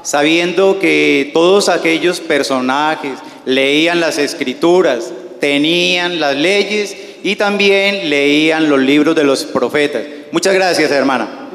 [0.02, 6.96] sabiendo que todos aquellos personajes leían las escrituras, tenían las leyes
[7.26, 10.04] y también leían los libros de los profetas.
[10.32, 11.50] Muchas gracias, hermana.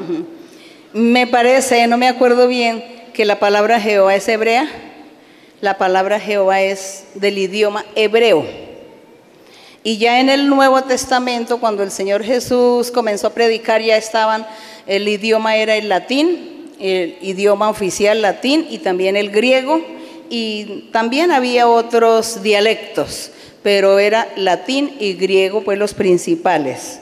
[0.91, 4.69] Me parece, no me acuerdo bien, que la palabra Jehová es hebrea.
[5.61, 8.45] La palabra Jehová es del idioma hebreo.
[9.81, 14.45] Y ya en el Nuevo Testamento, cuando el Señor Jesús comenzó a predicar, ya estaban,
[14.87, 19.81] el idioma era el latín, el idioma oficial latín y también el griego,
[20.29, 23.31] y también había otros dialectos
[23.63, 26.99] pero era latín y griego, pues los principales.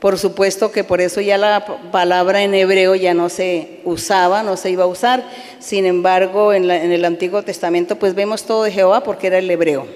[0.00, 4.56] Por supuesto que por eso ya la palabra en hebreo ya no se usaba, no
[4.56, 5.22] se iba a usar.
[5.58, 9.86] Sin embargo, en, el Antiguo Testamento pues vemos todo de Jehová porque era el hebreo.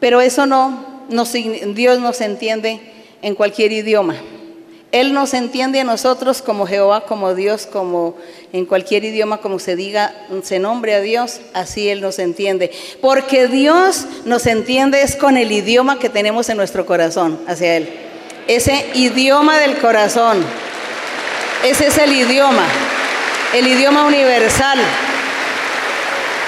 [0.00, 1.24] Pero eso no, no
[1.74, 2.80] Dios nos entiende
[3.20, 4.16] en cualquier idioma.
[4.90, 8.16] Él nos entiende a nosotros como Jehová, como Dios, como
[8.54, 12.72] en cualquier idioma, como se diga, se nombre a Dios, así Él nos entiende.
[13.02, 17.88] Porque Dios nos entiende es con el idioma que tenemos en nuestro corazón hacia Él.
[18.46, 20.42] Ese idioma del corazón.
[21.62, 22.64] Ese es el idioma,
[23.52, 24.78] el idioma universal.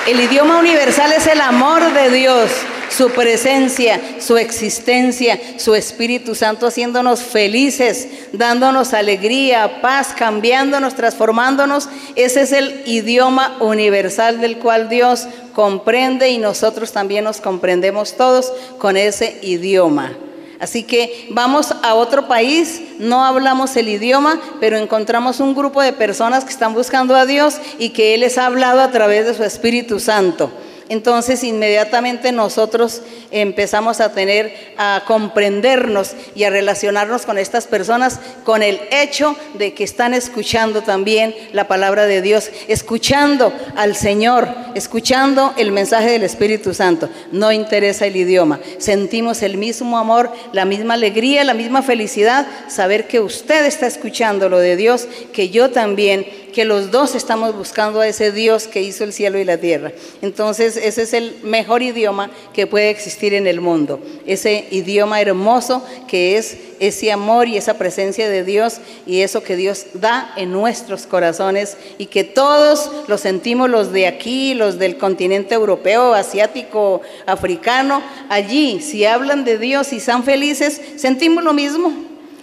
[0.06, 2.50] El idioma universal es el amor de Dios
[2.90, 11.88] su presencia, su existencia, su Espíritu Santo haciéndonos felices, dándonos alegría, paz, cambiándonos, transformándonos.
[12.16, 18.52] Ese es el idioma universal del cual Dios comprende y nosotros también nos comprendemos todos
[18.78, 20.12] con ese idioma.
[20.58, 25.94] Así que vamos a otro país, no hablamos el idioma, pero encontramos un grupo de
[25.94, 29.32] personas que están buscando a Dios y que Él les ha hablado a través de
[29.32, 30.50] su Espíritu Santo
[30.90, 38.64] entonces inmediatamente nosotros empezamos a tener, a comprendernos y a relacionarnos con estas personas con
[38.64, 45.54] el hecho de que están escuchando también la palabra de Dios, escuchando al Señor, escuchando
[45.56, 47.08] el mensaje del Espíritu Santo.
[47.30, 53.06] No interesa el idioma, sentimos el mismo amor, la misma alegría, la misma felicidad, saber
[53.06, 58.00] que usted está escuchando lo de Dios, que yo también que los dos estamos buscando
[58.00, 59.92] a ese Dios que hizo el cielo y la tierra.
[60.22, 64.00] Entonces, ese es el mejor idioma que puede existir en el mundo.
[64.26, 69.54] Ese idioma hermoso que es ese amor y esa presencia de Dios y eso que
[69.54, 74.96] Dios da en nuestros corazones y que todos lo sentimos, los de aquí, los del
[74.96, 81.92] continente europeo, asiático, africano, allí, si hablan de Dios y están felices, sentimos lo mismo,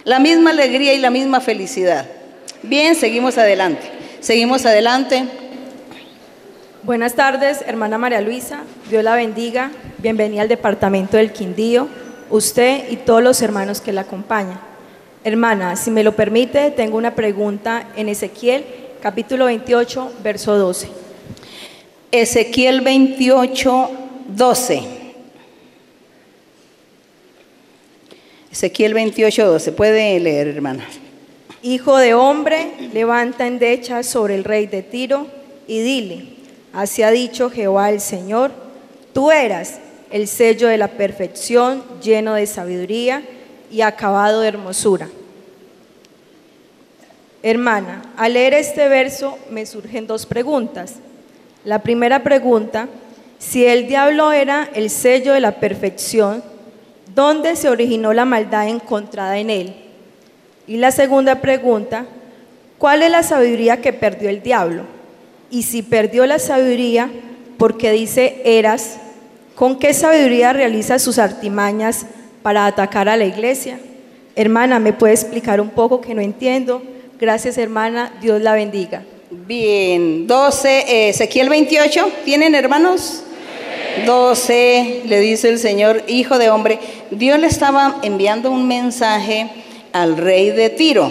[0.04, 2.17] la misma alegría y la misma felicidad.
[2.62, 3.90] Bien, seguimos adelante.
[4.20, 5.24] Seguimos adelante.
[6.82, 8.62] Buenas tardes, hermana María Luisa.
[8.90, 9.70] Dios la bendiga.
[9.98, 11.88] Bienvenida al departamento del Quindío,
[12.30, 14.60] usted y todos los hermanos que la acompañan.
[15.24, 18.64] Hermana, si me lo permite, tengo una pregunta en Ezequiel,
[19.02, 20.88] capítulo 28, verso 12.
[22.12, 23.90] Ezequiel 28,
[24.28, 24.82] 12.
[28.50, 29.72] Ezequiel 28, 12.
[29.72, 30.86] Puede leer, hermana.
[31.68, 35.26] Hijo de hombre, levanta endecha sobre el rey de Tiro
[35.66, 36.24] y dile,
[36.72, 38.52] así ha dicho Jehová el Señor,
[39.12, 39.78] tú eras
[40.10, 43.22] el sello de la perfección, lleno de sabiduría
[43.70, 45.10] y acabado de hermosura.
[47.42, 50.94] Hermana, al leer este verso me surgen dos preguntas.
[51.66, 52.88] La primera pregunta,
[53.38, 56.42] si el diablo era el sello de la perfección,
[57.14, 59.87] ¿dónde se originó la maldad encontrada en él?
[60.68, 62.04] Y la segunda pregunta,
[62.76, 64.82] ¿cuál es la sabiduría que perdió el diablo?
[65.50, 67.10] Y si perdió la sabiduría,
[67.56, 68.98] porque dice eras,
[69.54, 72.04] ¿con qué sabiduría realiza sus artimañas
[72.42, 73.80] para atacar a la iglesia?
[74.36, 76.82] Hermana, ¿me puede explicar un poco que no entiendo?
[77.18, 78.12] Gracias, hermana.
[78.20, 79.02] Dios la bendiga.
[79.30, 83.22] Bien, 12, Ezequiel 28, ¿tienen hermanos?
[84.04, 86.78] 12, le dice el Señor, hijo de hombre,
[87.10, 89.50] Dios le estaba enviando un mensaje
[90.02, 91.10] al rey de Tiro,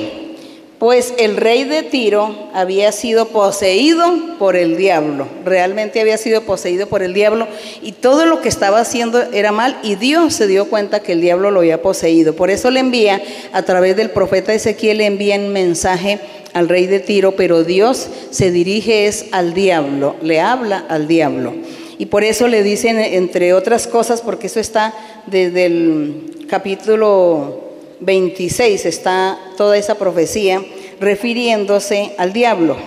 [0.79, 4.05] pues el rey de Tiro había sido poseído
[4.38, 7.47] por el diablo, realmente había sido poseído por el diablo
[7.81, 11.21] y todo lo que estaba haciendo era mal y Dios se dio cuenta que el
[11.21, 12.35] diablo lo había poseído.
[12.35, 13.21] Por eso le envía,
[13.53, 16.19] a través del profeta Ezequiel, le envía un mensaje
[16.53, 21.55] al rey de Tiro, pero Dios se dirige es al diablo, le habla al diablo.
[21.97, 24.93] Y por eso le dicen, entre otras cosas, porque eso está
[25.25, 27.66] desde el capítulo
[27.99, 30.63] 26 está toda esa profecía
[30.99, 32.77] refiriéndose al diablo,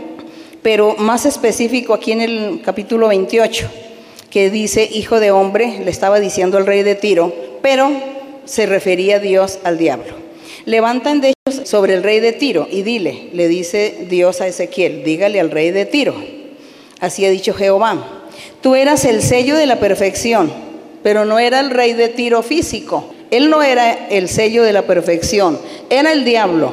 [0.62, 3.68] pero más específico aquí en el capítulo 28,
[4.30, 7.90] que dice hijo de hombre, le estaba diciendo al rey de Tiro, pero
[8.44, 10.14] se refería Dios al diablo.
[10.64, 15.02] Levantan de ellos sobre el rey de Tiro y dile, le dice Dios a Ezequiel,
[15.04, 16.14] dígale al rey de Tiro,
[17.00, 18.22] así ha dicho Jehová,
[18.61, 20.52] tú eras el sello de la perfección,
[21.02, 24.83] pero no era el rey de Tiro físico él no era el sello de la
[24.83, 25.59] perfección,
[25.89, 26.72] era el diablo,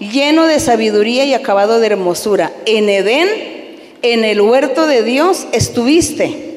[0.00, 2.52] lleno de sabiduría y acabado de hermosura.
[2.66, 3.28] En Edén,
[4.02, 6.48] en el huerto de Dios, estuviste.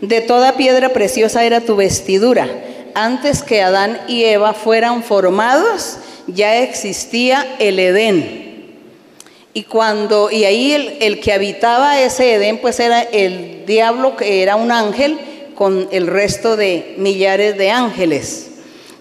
[0.00, 2.48] De toda piedra preciosa era tu vestidura.
[2.94, 8.50] Antes que Adán y Eva fueran formados, ya existía el Edén.
[9.52, 14.42] Y cuando, y ahí el, el, que habitaba ese Edén, pues era el diablo, que
[14.42, 15.18] era un ángel,
[15.56, 18.49] con el resto de millares de ángeles.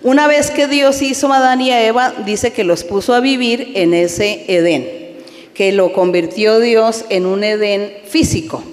[0.02, 3.20] Una vez que Dios hizo a Adán y a Eva, dice que los puso a
[3.20, 4.88] vivir en ese Edén,
[5.54, 8.64] que lo convirtió Dios en un Edén físico,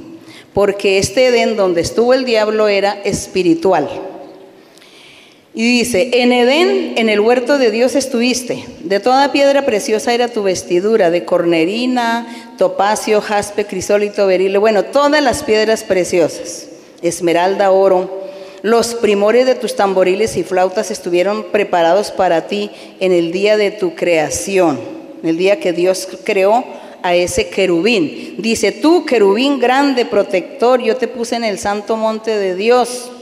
[0.55, 3.89] porque este Edén donde estuvo el diablo era espiritual.
[5.53, 10.29] Y dice, en Edén, en el huerto de Dios estuviste, de toda piedra preciosa era
[10.29, 16.69] tu vestidura, de cornerina, topacio, jaspe, crisólito, berile, bueno, todas las piedras preciosas,
[17.03, 18.26] esmeralda, oro,
[18.67, 23.71] los primores de tus tamboriles y flautas estuvieron preparados para ti en el día de
[23.71, 24.81] tu creación,
[25.23, 26.65] en el día que Dios creó
[27.01, 28.35] a ese querubín.
[28.39, 33.13] Dice, tú querubín grande, protector, yo te puse en el santo monte de Dios.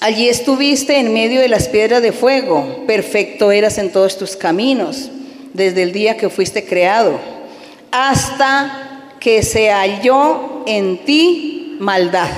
[0.00, 5.10] Allí estuviste en medio de las piedras de fuego, perfecto eras en todos tus caminos,
[5.54, 7.18] desde el día que fuiste creado,
[7.92, 12.28] hasta que se halló en ti maldad.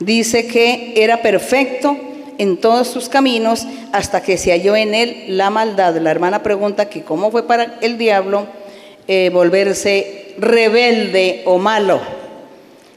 [0.00, 1.96] Dice que era perfecto
[2.38, 5.96] en todos sus caminos hasta que se halló en él la maldad.
[5.96, 8.46] La hermana pregunta que cómo fue para el diablo
[9.08, 12.00] eh, volverse rebelde o malo.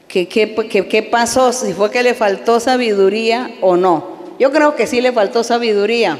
[0.06, 1.52] ¿Qué, qué pasó?
[1.52, 4.12] Si fue que le faltó sabiduría o no.
[4.38, 6.18] Yo creo que sí le faltó sabiduría.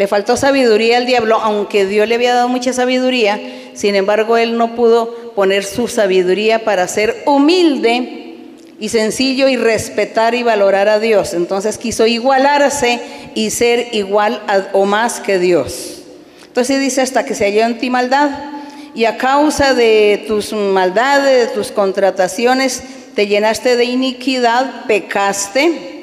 [0.00, 3.38] Le faltó sabiduría al diablo, aunque Dios le había dado mucha sabiduría,
[3.74, 8.29] sin embargo él no pudo poner su sabiduría para ser humilde
[8.80, 11.34] y sencillo y respetar y valorar a Dios.
[11.34, 12.98] Entonces quiso igualarse
[13.34, 16.02] y ser igual o más que Dios.
[16.46, 18.30] Entonces dice hasta que se halló en ti maldad
[18.94, 22.82] y a causa de tus maldades, de tus contrataciones,
[23.14, 25.98] te llenaste de iniquidad, pecaste.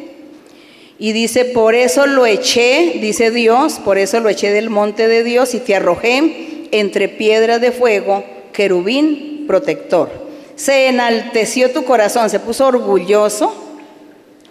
[1.00, 5.24] Y dice, por eso lo eché, dice Dios, por eso lo eché del monte de
[5.24, 10.27] Dios y te arrojé entre piedras de fuego, querubín protector
[10.58, 13.54] se enalteció tu corazón, se puso orgulloso,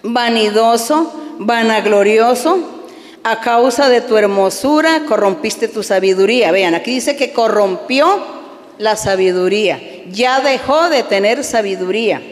[0.02, 2.58] vanidoso, vanaglorioso,
[3.24, 6.52] a causa de tu hermosura corrompiste tu sabiduría.
[6.52, 8.24] Vean, aquí dice que corrompió
[8.78, 9.80] la sabiduría.
[10.08, 12.22] ya dejó de tener sabiduría.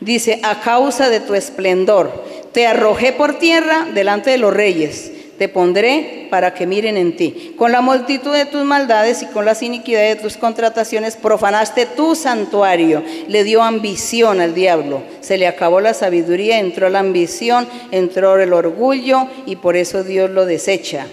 [0.00, 5.48] Dice, a causa de tu esplendor, te arrojé por tierra delante de los reyes te
[5.48, 7.54] pondré para que miren en ti.
[7.56, 12.14] Con la multitud de tus maldades y con las iniquidades de tus contrataciones profanaste tu
[12.14, 13.02] santuario.
[13.26, 15.02] Le dio ambición al diablo.
[15.22, 20.28] Se le acabó la sabiduría, entró la ambición, entró el orgullo y por eso Dios
[20.28, 21.06] lo desecha.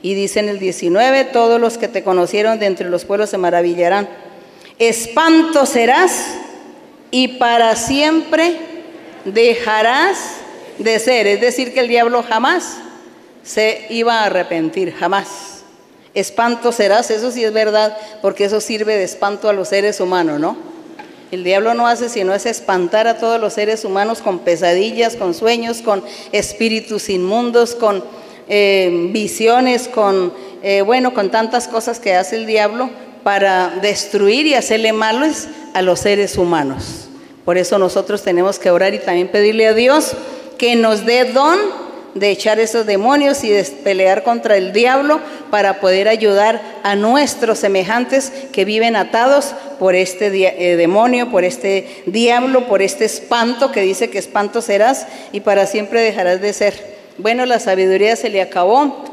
[0.00, 3.36] Y dice en el 19, todos los que te conocieron de entre los pueblos se
[3.36, 4.08] maravillarán.
[4.78, 6.24] Espanto serás
[7.10, 8.56] y para siempre
[9.26, 10.36] dejarás
[10.78, 11.26] de ser.
[11.26, 12.78] Es decir, que el diablo jamás
[13.44, 15.62] se iba a arrepentir, jamás.
[16.14, 20.40] Espanto serás, eso sí es verdad, porque eso sirve de espanto a los seres humanos,
[20.40, 20.56] ¿no?
[21.30, 25.34] El diablo no hace sino es espantar a todos los seres humanos con pesadillas, con
[25.34, 28.04] sueños, con espíritus inmundos, con
[28.48, 30.32] eh, visiones, con,
[30.62, 32.90] eh, bueno, con tantas cosas que hace el diablo
[33.24, 37.08] para destruir y hacerle malos a los seres humanos.
[37.44, 40.12] Por eso nosotros tenemos que orar y también pedirle a Dios
[40.56, 41.58] que nos dé don
[42.14, 47.58] de echar esos demonios y de pelear contra el diablo para poder ayudar a nuestros
[47.58, 53.82] semejantes que viven atados por este eh, demonio, por este diablo, por este espanto que
[53.82, 56.94] dice que espanto serás y para siempre dejarás de ser.
[57.18, 59.04] Bueno, la sabiduría se le acabó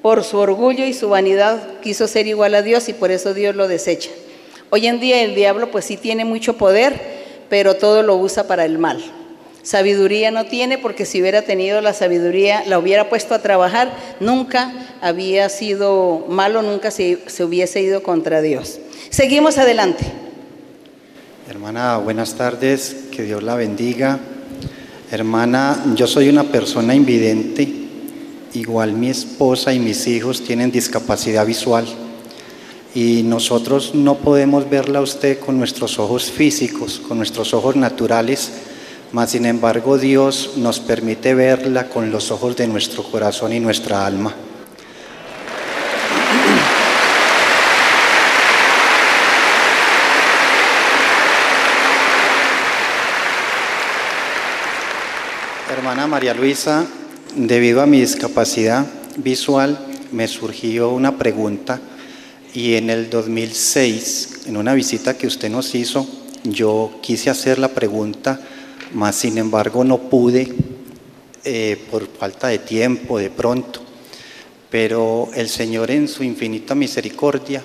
[0.00, 3.54] por su orgullo y su vanidad, quiso ser igual a Dios y por eso Dios
[3.54, 4.10] lo desecha.
[4.70, 6.98] Hoy en día el diablo pues sí tiene mucho poder,
[7.48, 9.02] pero todo lo usa para el mal.
[9.62, 14.72] Sabiduría no tiene porque si hubiera tenido la sabiduría, la hubiera puesto a trabajar, nunca
[15.00, 18.80] había sido malo, nunca se, hubiese ido contra Dios.
[19.10, 20.04] Seguimos adelante.
[21.48, 24.18] Hermana, buenas tardes, que Dios la bendiga.
[25.10, 27.68] Hermana, yo soy una persona invidente,
[28.54, 31.86] igual mi esposa y mis hijos tienen discapacidad visual
[32.94, 38.50] y nosotros no podemos verla a usted con nuestros ojos físicos, con nuestros ojos naturales,
[39.12, 44.06] mas sin embargo Dios nos permite verla con los ojos de nuestro corazón y nuestra
[44.06, 44.34] alma.
[55.70, 56.86] Hermana María Luisa,
[57.36, 58.86] debido a mi discapacidad
[59.16, 59.78] visual,
[60.10, 61.80] me surgió una pregunta
[62.54, 66.06] y en el 2006, en una visita que usted nos hizo,
[66.44, 68.40] yo quise hacer la pregunta
[68.94, 70.54] mas sin embargo no pude
[71.44, 73.80] eh, por falta de tiempo, de pronto.
[74.70, 77.62] Pero el Señor en su infinita misericordia,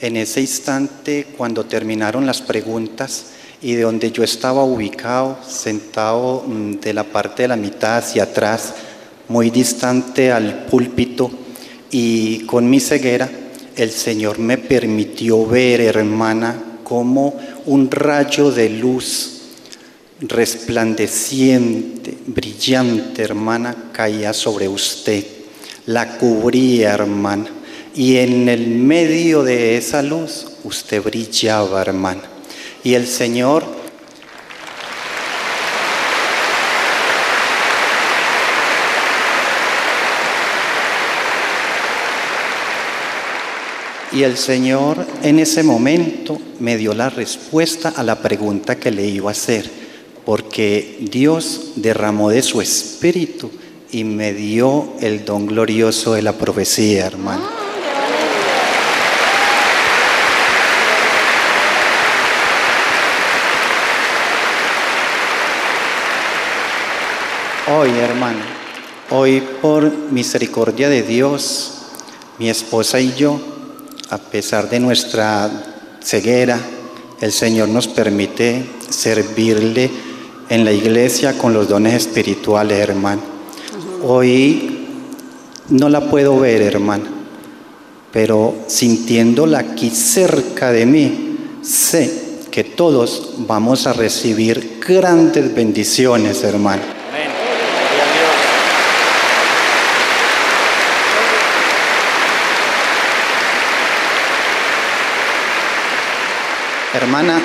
[0.00, 3.32] en ese instante cuando terminaron las preguntas
[3.62, 8.24] y de donde yo estaba ubicado, sentado mm, de la parte de la mitad hacia
[8.24, 8.74] atrás,
[9.28, 11.30] muy distante al púlpito
[11.90, 13.28] y con mi ceguera,
[13.74, 17.34] el Señor me permitió ver, hermana, como
[17.66, 19.37] un rayo de luz
[20.20, 25.24] resplandeciente, brillante, hermana, caía sobre usted,
[25.86, 27.50] la cubría, hermana,
[27.94, 32.22] y en el medio de esa luz usted brillaba, hermana.
[32.82, 33.78] Y el Señor
[44.10, 49.06] Y el Señor en ese momento me dio la respuesta a la pregunta que le
[49.06, 49.87] iba a hacer
[50.28, 53.50] porque Dios derramó de su espíritu
[53.90, 57.44] y me dio el don glorioso de la profecía, hermano.
[67.74, 68.40] Hoy, hermano,
[69.08, 71.72] hoy por misericordia de Dios,
[72.36, 73.40] mi esposa y yo,
[74.10, 75.50] a pesar de nuestra
[76.02, 76.60] ceguera,
[77.22, 80.07] el Señor nos permite servirle
[80.48, 83.22] en la iglesia con los dones espirituales, hermano.
[84.02, 84.86] Hoy
[85.68, 87.04] no la puedo ver, hermano,
[88.12, 96.82] pero sintiéndola aquí cerca de mí, sé que todos vamos a recibir grandes bendiciones, hermano.
[106.94, 107.40] Hermana,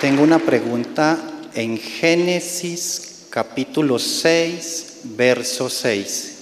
[0.00, 1.18] tengo una pregunta
[1.58, 6.38] en Génesis capítulo 6, verso 6.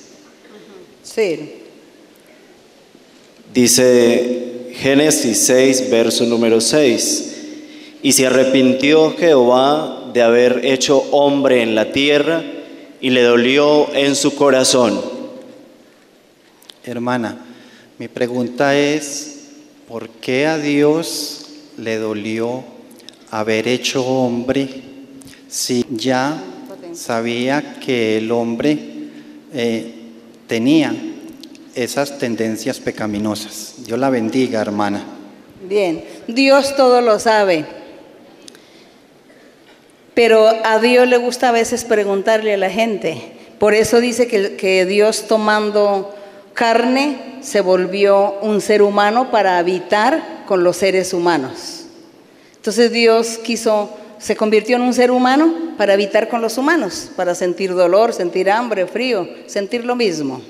[1.02, 1.52] Sí.
[3.54, 7.34] Dice Génesis 6, verso número 6.
[8.02, 12.44] Y se arrepintió Jehová de haber hecho hombre en la tierra
[13.00, 15.00] y le dolió en su corazón.
[16.84, 17.42] Hermana,
[17.96, 19.46] mi pregunta es,
[19.88, 21.46] ¿por qué a Dios
[21.78, 22.64] le dolió
[23.30, 24.95] haber hecho hombre
[25.48, 26.42] si ya
[26.92, 28.78] sabía que el hombre
[29.52, 29.94] eh,
[30.46, 30.94] tenía
[31.74, 33.74] esas tendencias pecaminosas?
[33.78, 35.04] Dios la bendiga, hermana.
[35.68, 37.66] Bien, Dios todo lo sabe.
[40.14, 43.32] Pero a Dios le gusta a veces preguntarle a la gente.
[43.58, 46.14] Por eso dice que, que Dios tomando
[46.54, 51.84] carne se volvió un ser humano para habitar con los seres humanos.
[52.56, 57.34] Entonces Dios quiso, se convirtió en un ser humano para habitar con los humanos, para
[57.34, 60.40] sentir dolor, sentir hambre, frío, sentir lo mismo.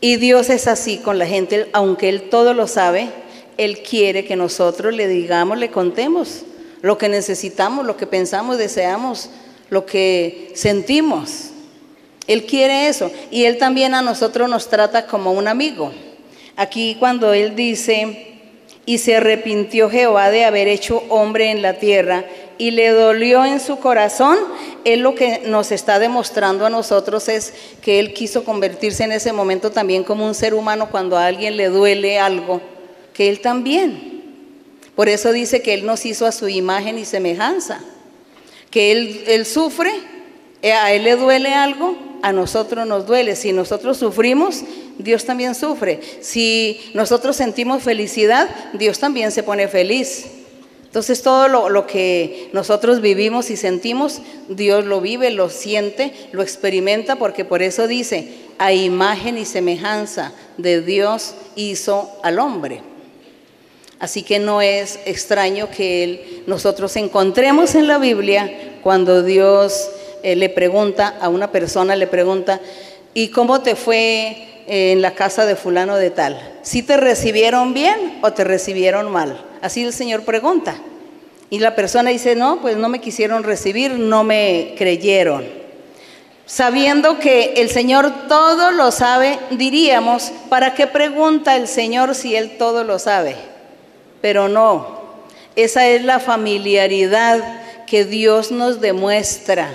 [0.00, 3.08] Y Dios es así con la gente, aunque Él todo lo sabe,
[3.56, 6.44] Él quiere que nosotros le digamos, le contemos
[6.82, 9.30] lo que necesitamos, lo que pensamos, deseamos,
[9.70, 11.50] lo que sentimos.
[12.26, 13.10] Él quiere eso.
[13.30, 15.92] Y Él también a nosotros nos trata como un amigo.
[16.56, 18.26] Aquí cuando Él dice,
[18.86, 22.24] y se arrepintió Jehová de haber hecho hombre en la tierra
[22.58, 24.36] y le dolió en su corazón,
[24.84, 29.32] Él lo que nos está demostrando a nosotros es que Él quiso convertirse en ese
[29.32, 32.60] momento también como un ser humano cuando a alguien le duele algo,
[33.14, 34.22] que Él también.
[34.96, 37.80] Por eso dice que Él nos hizo a su imagen y semejanza,
[38.70, 39.92] que Él, él sufre,
[40.60, 43.36] eh, a Él le duele algo, a nosotros nos duele.
[43.36, 44.64] Si nosotros sufrimos,
[44.98, 46.00] Dios también sufre.
[46.20, 50.26] Si nosotros sentimos felicidad, Dios también se pone feliz.
[50.88, 57.16] Entonces todo lo, que nosotros vivimos y sentimos, Dios lo vive, lo siente, lo experimenta,
[57.16, 62.80] porque por eso dice, a imagen y semejanza de Dios hizo al hombre.
[63.98, 69.90] Así que no es extraño que nosotros encontremos en la Biblia cuando Dios
[70.22, 72.62] eh, le pregunta a una persona, le pregunta,
[73.12, 76.38] ¿y cómo te fue en la casa de fulano de tal?
[76.62, 79.44] ¿Si te recibieron bien o te recibieron mal?
[79.62, 80.76] Así el Señor pregunta.
[81.50, 85.46] Y la persona dice, no, pues no me quisieron recibir, no me creyeron.
[86.44, 92.56] Sabiendo que el Señor todo lo sabe, diríamos, ¿para qué pregunta el Señor si Él
[92.58, 93.36] todo lo sabe?
[94.20, 94.98] Pero no,
[95.56, 99.70] esa es la familiaridad que Dios nos demuestra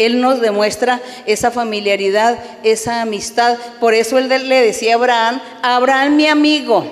[0.00, 3.58] él nos demuestra esa familiaridad, esa amistad.
[3.80, 6.86] Por eso Él le decía a Abraham, Abraham mi amigo.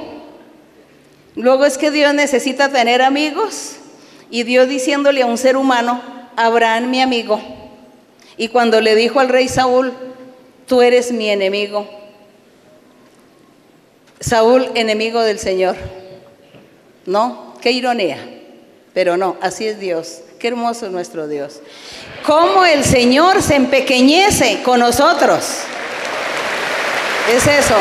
[1.35, 3.77] Luego es que Dios necesita tener amigos.
[4.31, 6.03] Y Dios diciéndole a un ser humano,
[6.37, 7.41] Abraham mi amigo.
[8.37, 9.95] Y cuando le dijo al rey Saúl,
[10.67, 11.89] tú eres mi enemigo.
[14.21, 15.77] Saúl, enemigo del Señor.
[17.07, 17.55] ¿No?
[17.63, 18.19] Qué ironía.
[18.93, 20.25] Pero no, así es Dios.
[20.39, 21.61] Qué hermoso es nuestro Dios.
[22.25, 25.45] Cómo el Señor se empequeñece con nosotros.
[27.35, 27.75] Es eso.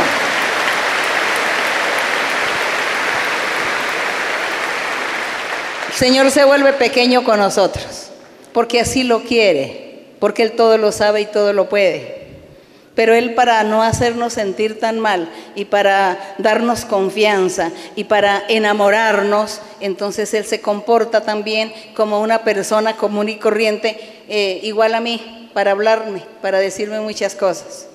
[5.89, 8.09] El Señor se vuelve pequeño con nosotros,
[8.53, 12.26] porque así lo quiere, porque Él todo lo sabe y todo lo puede.
[12.97, 19.61] Pero Él para no hacernos sentir tan mal y para darnos confianza y para enamorarnos,
[19.79, 25.51] entonces Él se comporta también como una persona común y corriente, eh, igual a mí,
[25.53, 27.85] para hablarme, para decirme muchas cosas.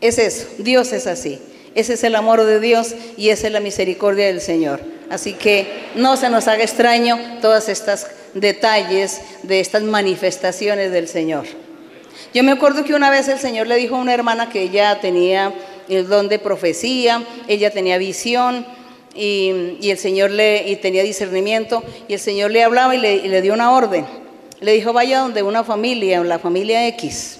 [0.00, 1.40] Es eso, Dios es así.
[1.76, 4.80] Ese es el amor de Dios y esa es la misericordia del Señor.
[5.08, 11.46] Así que no se nos haga extraño todos estos detalles de estas manifestaciones del Señor.
[12.36, 15.00] Yo me acuerdo que una vez el Señor le dijo a una hermana que ella
[15.00, 15.54] tenía
[15.88, 18.66] el don profecía, ella tenía visión
[19.14, 23.54] y, el Señor le y tenía discernimiento y el Señor le hablaba y le, dio
[23.54, 24.04] una orden.
[24.60, 27.38] Le dijo, vaya donde una familia, la familia X.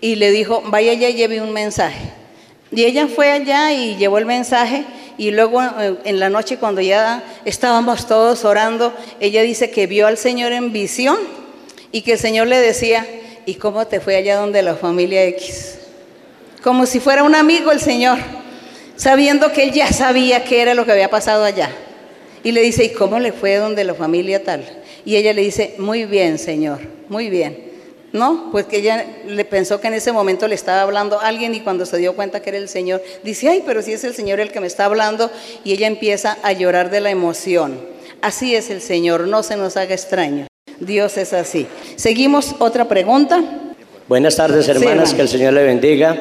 [0.00, 2.12] Y le dijo, vaya allá y lleve un mensaje.
[2.70, 4.84] Y ella fue allá y llevó el mensaje
[5.18, 10.06] y luego eh, en la noche cuando ya estábamos todos orando, ella dice que vio
[10.06, 11.18] al Señor en visión
[11.90, 13.04] y que el Señor le decía,
[13.50, 15.74] ¿y cómo te fue allá donde la familia X?
[16.62, 18.16] Como si fuera un amigo el Señor,
[18.94, 21.68] sabiendo que él ya sabía qué era lo que había pasado allá.
[22.44, 24.64] Y le dice, ¿y cómo le fue donde la familia tal?
[25.04, 26.78] Y ella le dice, muy bien, Señor,
[27.08, 27.70] muy bien.
[28.12, 31.52] No, pues que ella le pensó que en ese momento le estaba hablando a alguien
[31.52, 34.14] y cuando se dio cuenta que era el Señor, dice, ay, pero si es el
[34.14, 35.28] Señor el que me está hablando,
[35.64, 37.80] y ella empieza a llorar de la emoción.
[38.22, 40.49] Así es el Señor, no se nos haga extraño.
[40.80, 41.66] Dios es así.
[41.96, 43.42] Seguimos, otra pregunta.
[44.08, 46.16] Buenas tardes, hermanas, que el Señor le bendiga.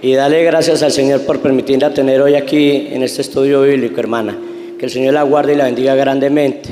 [0.00, 4.38] Y dale gracias al Señor por permitirla tener hoy aquí en este estudio bíblico, hermana.
[4.78, 6.70] Que el Señor la guarde y la bendiga grandemente.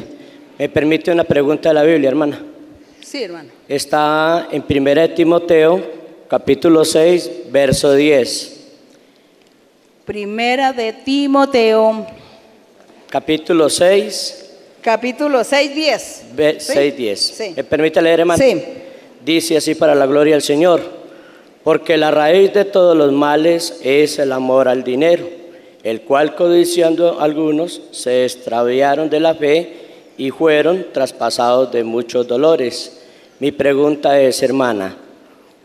[0.58, 2.40] ¿Me permite una pregunta de la Biblia, hermana?
[3.00, 3.50] Sí, hermana.
[3.68, 5.82] Está en 1 Timoteo,
[6.28, 8.54] capítulo 6, verso 10.
[10.06, 12.06] Primera de Timoteo,
[13.10, 14.47] capítulo 6.
[14.88, 16.24] Capítulo 6, 10.
[16.60, 17.52] 6, 10.
[17.56, 18.42] ¿Me permite leer, hermano?
[18.42, 18.58] Sí.
[19.22, 20.80] Dice así para la gloria del Señor,
[21.62, 25.28] porque la raíz de todos los males es el amor al dinero,
[25.82, 29.72] el cual codiciando algunos se extraviaron de la fe
[30.16, 33.02] y fueron traspasados de muchos dolores.
[33.40, 34.96] Mi pregunta es, hermana,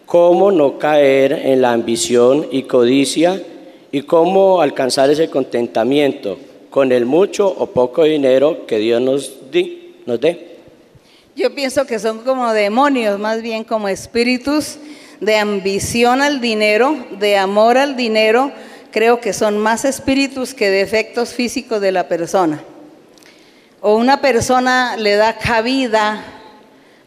[0.05, 3.41] ¿cómo no caer en la ambición y codicia
[3.89, 6.38] y cómo alcanzar ese contentamiento
[6.74, 9.32] con el mucho o poco dinero que Dios nos,
[10.07, 10.57] nos dé?
[11.36, 14.78] Yo pienso que son como demonios, más bien como espíritus
[15.19, 18.51] de ambición al dinero, de amor al dinero.
[18.89, 22.63] Creo que son más espíritus que defectos físicos de la persona.
[23.80, 26.26] O una persona le da cabida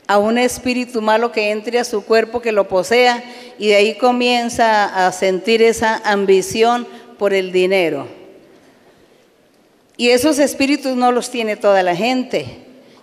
[0.06, 3.24] a un espíritu malo que entre a su cuerpo, que lo posea,
[3.58, 6.86] y de ahí comienza a sentir esa ambición
[7.18, 8.25] por el dinero.
[9.96, 12.46] Y esos espíritus no los tiene toda la gente.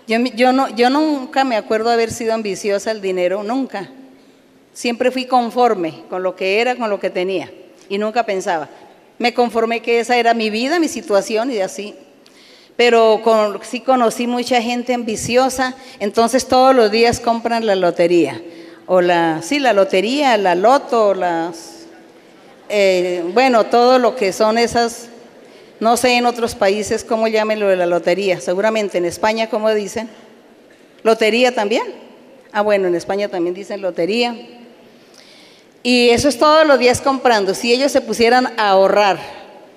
[0.07, 3.89] Yo, yo, no, yo nunca me acuerdo haber sido ambiciosa al dinero, nunca.
[4.73, 7.51] Siempre fui conforme con lo que era, con lo que tenía.
[7.89, 8.69] Y nunca pensaba.
[9.17, 11.95] Me conformé que esa era mi vida, mi situación y así
[12.75, 13.21] pero
[13.61, 18.41] sí conocí mucha gente ambiciosa, entonces todos los días compran la lotería,
[18.87, 21.85] o la, sí, la lotería, la loto, las,
[22.69, 25.09] eh, bueno, todo lo que son esas,
[25.79, 29.73] no sé en otros países cómo llamen lo de la lotería, seguramente en España, ¿cómo
[29.73, 30.09] dicen?
[31.03, 31.83] ¿Lotería también?
[32.51, 34.35] Ah, bueno, en España también dicen lotería.
[35.81, 37.53] Y eso es todos los días comprando.
[37.53, 39.19] Si ellos se pusieran a ahorrar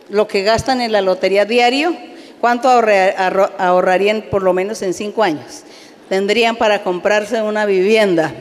[0.09, 1.97] lo que gastan en la lotería diario,
[2.41, 5.63] ¿Cuánto ahorrarían por lo menos en cinco años?
[6.09, 8.33] Tendrían para comprarse una vivienda.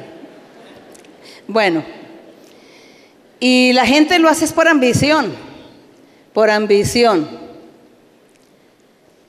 [1.47, 1.83] Bueno,
[3.39, 5.33] y la gente lo hace por ambición,
[6.33, 7.44] por ambición.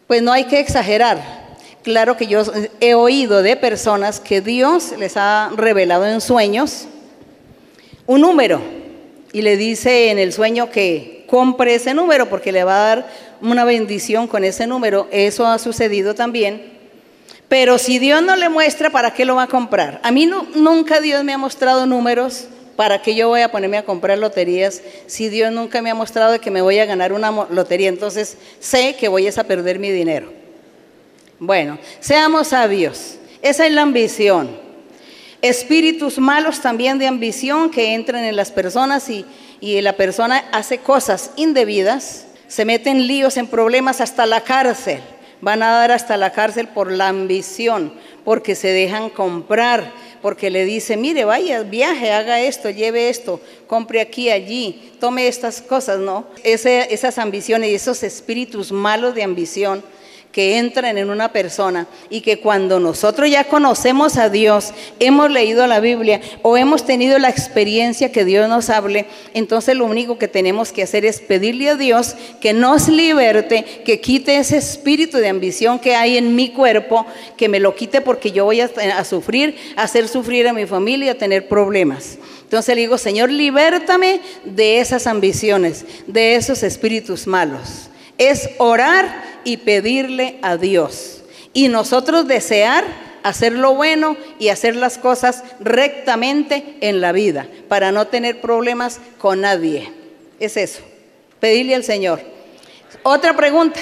[0.06, 1.46] Pues no hay que exagerar.
[1.82, 2.42] Claro que yo
[2.80, 6.86] he oído de personas que Dios les ha revelado en sueños
[8.06, 8.60] un número
[9.32, 13.10] y le dice en el sueño que compre ese número porque le va a dar
[13.40, 15.08] una bendición con ese número.
[15.10, 16.76] Eso ha sucedido también.
[17.48, 20.00] Pero si Dios no le muestra, ¿para qué lo va a comprar?
[20.02, 23.84] A mí nunca Dios me ha mostrado números para que yo voy a ponerme a
[23.84, 27.88] comprar loterías si Dios nunca me ha mostrado que me voy a ganar una lotería.
[27.88, 30.32] Entonces sé que voy a perder mi dinero.
[31.38, 33.16] Bueno, seamos sabios.
[33.42, 34.58] Esa es la ambición.
[35.42, 39.24] Espíritus malos también de ambición que entran en las personas y,
[39.60, 45.00] y la persona hace cosas indebidas se meten líos en problemas hasta la cárcel.
[45.40, 47.92] Van a dar hasta la cárcel por la ambición,
[48.24, 49.92] porque se dejan comprar,
[50.26, 55.62] porque le dice, mire, vaya, viaje, haga esto, lleve esto, compre aquí, allí, tome estas
[55.62, 56.26] cosas, ¿no?
[56.42, 59.84] esas ambiciones y esos espíritus malos de ambición
[60.32, 65.66] que entran en una persona y que cuando nosotros ya conocemos a Dios, hemos leído
[65.66, 70.28] la Biblia o hemos tenido la experiencia que Dios nos hable, entonces lo único que
[70.28, 75.28] tenemos que hacer es pedirle a Dios que nos liberte, que quite ese espíritu de
[75.28, 77.06] ambición que hay en mi cuerpo,
[77.36, 81.12] que me lo quite porque yo voy a, sufrir, a hacer sufrir a mi familia,
[81.12, 82.18] a tener problemas.
[82.42, 87.88] Entonces le digo, Señor, libértame de esas ambiciones, de esos espíritus malos.
[88.18, 91.22] Es orar y pedirle a Dios.
[91.52, 92.84] Y nosotros desear
[93.22, 99.00] hacer lo bueno y hacer las cosas rectamente en la vida, para no tener problemas
[99.18, 99.90] con nadie.
[100.38, 100.80] Es eso,
[101.40, 102.20] pedirle al Señor.
[103.02, 103.80] Otra pregunta.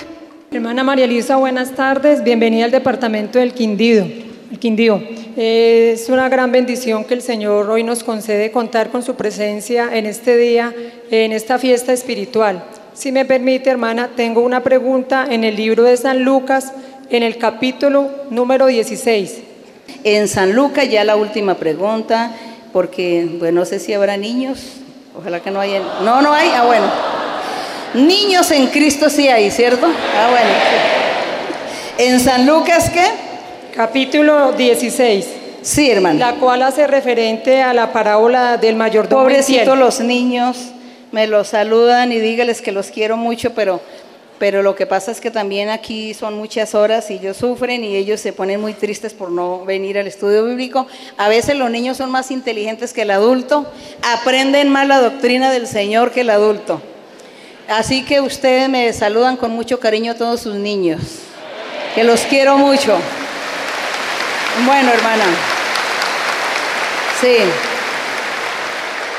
[0.51, 2.25] Hermana María Luisa, buenas tardes.
[2.25, 4.05] Bienvenida al departamento del Quindío.
[4.51, 5.03] El Quindío.
[5.37, 10.07] Es una gran bendición que el Señor hoy nos concede contar con su presencia en
[10.07, 10.73] este día,
[11.11, 12.65] en esta fiesta espiritual.
[12.95, 16.73] Si me permite, hermana, tengo una pregunta en el libro de San Lucas,
[17.11, 19.41] en el capítulo número 16.
[20.05, 22.31] En San Lucas ya la última pregunta,
[22.73, 24.61] porque bueno, no sé si habrá niños,
[25.19, 25.81] ojalá que no haya.
[26.05, 26.87] No, no hay, ah bueno.
[27.95, 29.89] Niños en Cristo sí hay, ¿cierto?
[30.17, 30.51] Ah bueno.
[31.99, 33.07] ¿En San Lucas qué?
[33.75, 35.27] Capítulo 16.
[35.63, 36.21] Sí, hermano.
[36.21, 39.23] La cual hace referente a la parábola del mayordomo.
[39.23, 40.71] Pobrecitos los niños
[41.15, 43.81] me los saludan y dígales que los quiero mucho, pero,
[44.41, 47.95] pero lo que pasa es que también aquí son muchas horas y ellos sufren y
[47.95, 50.89] ellos se ponen muy tristes por no venir al estudio bíblico.
[51.17, 53.65] A veces los niños son más inteligentes que el adulto,
[54.03, 56.83] aprenden más la doctrina del Señor que el adulto.
[57.69, 61.01] Así que ustedes me saludan con mucho cariño a todos sus niños,
[61.95, 62.99] que los quiero mucho.
[64.67, 65.27] Bueno, hermana.
[67.21, 67.37] Sí.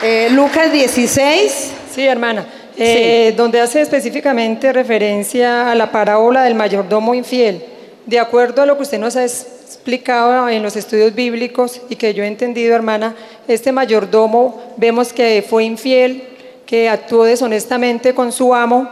[0.04, 1.75] Eh, Lucas 16.
[1.96, 2.46] Sí, hermana.
[2.78, 7.64] eh, donde hace específicamente referencia a la parábola del mayordomo infiel.
[8.06, 12.14] De acuerdo a lo que usted nos ha explicado en los estudios bíblicos y que
[12.14, 13.16] yo he entendido, hermana,
[13.48, 16.28] este mayordomo vemos que fue infiel,
[16.66, 18.90] que actuó deshonestamente con su amo,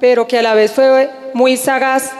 [0.00, 2.10] pero que a la vez fue muy sagaz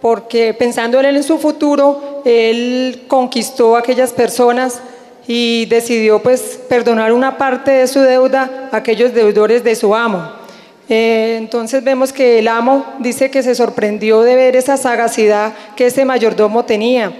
[0.00, 4.80] porque pensando en su futuro, él conquistó a aquellas personas
[5.26, 10.32] y decidió pues perdonar una parte de su deuda a aquellos deudores de su amo.
[10.88, 15.86] Eh, entonces vemos que el amo dice que se sorprendió de ver esa sagacidad que
[15.86, 17.12] ese mayordomo tenía,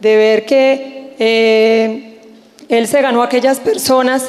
[0.00, 2.20] de ver que eh,
[2.68, 4.28] él se ganó a aquellas personas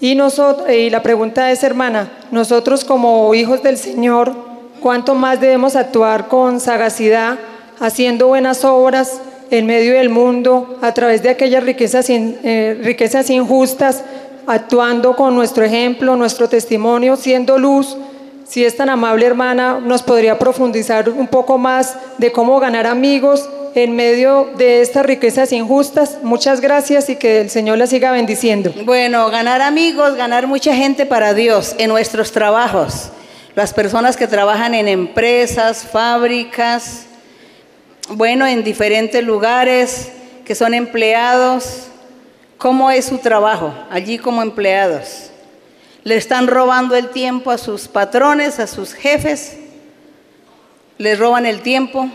[0.00, 4.34] y, nosotros, y la pregunta es, hermana, nosotros como hijos del Señor,
[4.80, 7.38] ¿cuánto más debemos actuar con sagacidad,
[7.80, 9.20] haciendo buenas obras
[9.50, 14.04] en medio del mundo, a través de aquellas riquezas, eh, riquezas injustas,
[14.46, 17.96] actuando con nuestro ejemplo, nuestro testimonio, siendo luz?
[18.46, 23.48] Si es tan amable, hermana, nos podría profundizar un poco más de cómo ganar amigos
[23.74, 26.18] en medio de estas riquezas injustas.
[26.22, 28.72] Muchas gracias y que el Señor la siga bendiciendo.
[28.84, 33.10] Bueno, ganar amigos, ganar mucha gente para Dios en nuestros trabajos.
[33.54, 37.06] Las personas que trabajan en empresas, fábricas,
[38.10, 40.10] bueno, en diferentes lugares,
[40.44, 41.86] que son empleados.
[42.58, 45.30] ¿Cómo es su trabajo allí como empleados?
[46.04, 49.56] le están robando el tiempo a sus patrones, a sus jefes,
[50.98, 52.08] les roban el tiempo,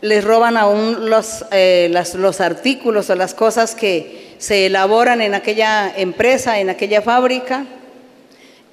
[0.00, 5.92] les roban aún los, eh, los artículos o las cosas que se elaboran en aquella
[5.96, 7.64] empresa, en aquella fábrica.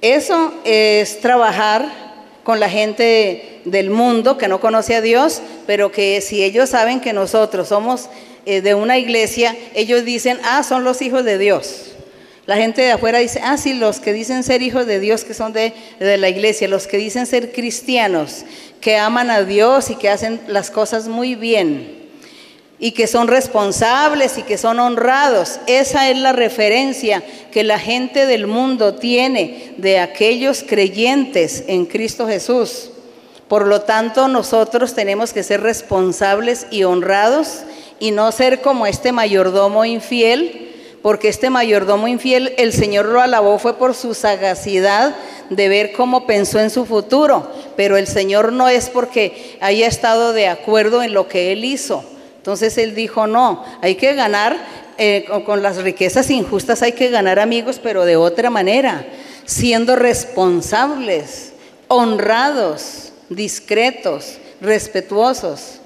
[0.00, 2.09] Eso es trabajar
[2.44, 7.00] con la gente del mundo que no conoce a Dios, pero que si ellos saben
[7.00, 8.08] que nosotros somos
[8.46, 11.92] eh, de una iglesia, ellos dicen, ah, son los hijos de Dios.
[12.46, 15.34] La gente de afuera dice, ah, sí, los que dicen ser hijos de Dios, que
[15.34, 18.44] son de, la iglesia, los que dicen ser cristianos,
[18.80, 21.99] que aman a Dios y que hacen las cosas muy bien
[22.80, 25.60] y que son responsables y que son honrados.
[25.66, 32.26] Esa es la referencia que la gente del mundo tiene de aquellos creyentes en Cristo
[32.26, 32.90] Jesús.
[33.48, 37.60] Por lo tanto, nosotros tenemos que ser responsables y honrados
[37.98, 40.68] y no ser como este mayordomo infiel
[41.02, 45.16] porque este mayordomo infiel, el Señor lo alabó fue por su sagacidad
[45.48, 50.32] de ver cómo pensó en su futuro, pero el Señor no es porque haya estado
[50.32, 52.04] de acuerdo en lo que él hizo.
[52.50, 54.56] Entonces él dijo, no, hay que ganar
[54.98, 59.06] eh, con las riquezas injustas, hay que ganar amigos, pero de otra manera,
[59.44, 61.52] siendo responsables,
[61.86, 65.78] honrados, discretos, respetuosos,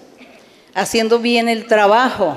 [0.72, 2.34] haciendo bien el trabajo,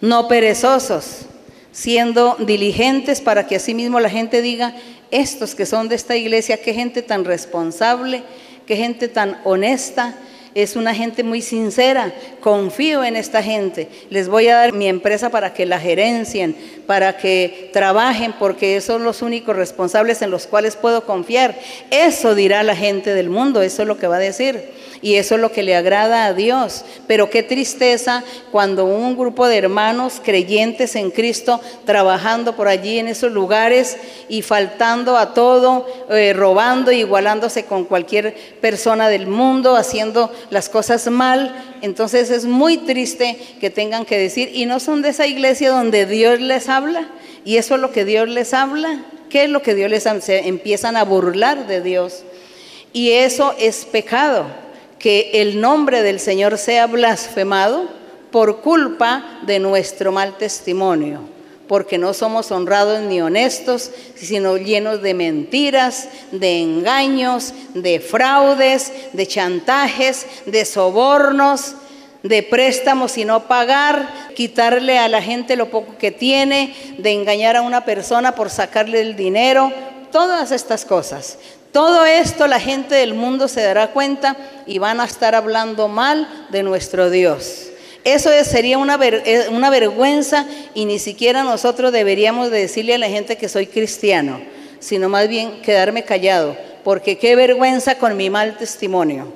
[0.00, 1.26] no perezosos
[1.70, 4.74] siendo diligentes para que mismo la gente diga,
[5.12, 8.24] estos que son de esta iglesia, qué gente tan responsable,
[8.66, 10.16] qué gente tan honesta,
[10.54, 15.30] es una gente muy sincera, confío en esta gente, les voy a dar mi empresa
[15.30, 16.56] para que la gerencien,
[16.86, 21.58] para que trabajen, porque son los únicos responsables en los cuales puedo confiar.
[21.90, 24.72] Eso dirá la gente del mundo, eso es lo que va a decir
[25.02, 26.84] y eso es lo que le agrada a Dios.
[27.06, 28.22] Pero qué tristeza
[28.52, 33.98] cuando un grupo de hermanos creyentes en Cristo trabajando por allí en esos lugares
[34.28, 41.08] y faltando a todo, eh, robando, igualándose con cualquier persona del mundo, haciendo las cosas
[41.08, 41.54] mal.
[41.82, 46.06] Entonces es muy triste que tengan que decir, y no son de esa iglesia donde
[46.06, 47.08] Dios les habla,
[47.44, 49.04] y eso es lo que Dios les habla.
[49.28, 50.20] ¿Qué es lo que Dios les habla?
[50.20, 52.22] Se empiezan a burlar de Dios.
[52.92, 54.46] Y eso es pecado
[54.98, 57.88] que el nombre del Señor sea blasfemado
[58.30, 61.20] por culpa de nuestro mal testimonio,
[61.72, 69.26] porque no somos honrados ni honestos, sino llenos de mentiras, de engaños, de fraudes, de
[69.26, 71.72] chantajes, de sobornos,
[72.22, 77.56] de préstamos y no pagar, quitarle a la gente lo poco que tiene, de engañar
[77.56, 79.72] a una persona por sacarle el dinero,
[80.10, 81.38] todas estas cosas.
[81.72, 84.36] Todo esto la gente del mundo se dará cuenta
[84.66, 87.71] y van a estar hablando mal de nuestro Dios.
[88.04, 93.36] Eso sería una, eh, una vergüenza y ni siquiera nosotros deberíamos decirle a la gente
[93.36, 94.40] que soy cristiano,
[94.80, 99.32] sino más bien quedarme callado, porque qué vergüenza con mi mal testimonio.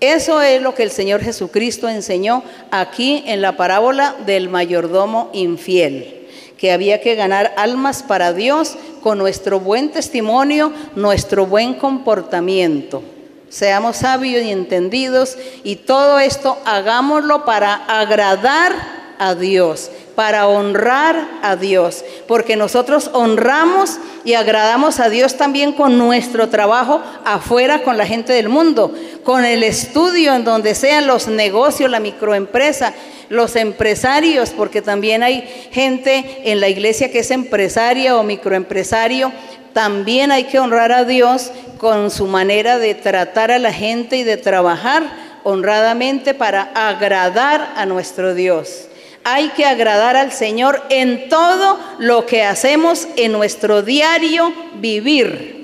[0.00, 6.14] Eso es lo que el Señor Jesucristo enseñó aquí en la parábola del mayordomo infiel
[6.58, 13.02] que había que ganar almas para Dios con nuestro buen testimonio, nuestro buen comportamiento.
[13.50, 21.56] Seamos sabios y entendidos y todo esto hagámoslo para agradar a Dios, para honrar a
[21.56, 28.06] Dios, porque nosotros honramos y agradamos a Dios también con nuestro trabajo afuera con la
[28.06, 28.92] gente del mundo,
[29.24, 32.94] con el estudio en donde sean los negocios, la microempresa,
[33.28, 39.32] los empresarios, porque también hay gente en la iglesia que es empresaria o microempresario,
[39.72, 44.24] también hay que honrar a Dios con su manera de tratar a la gente y
[44.24, 45.04] de trabajar
[45.44, 48.86] honradamente para agradar a nuestro Dios.
[49.24, 55.58] Hay que agradar al Señor en todo lo que hacemos en nuestro diario vivir.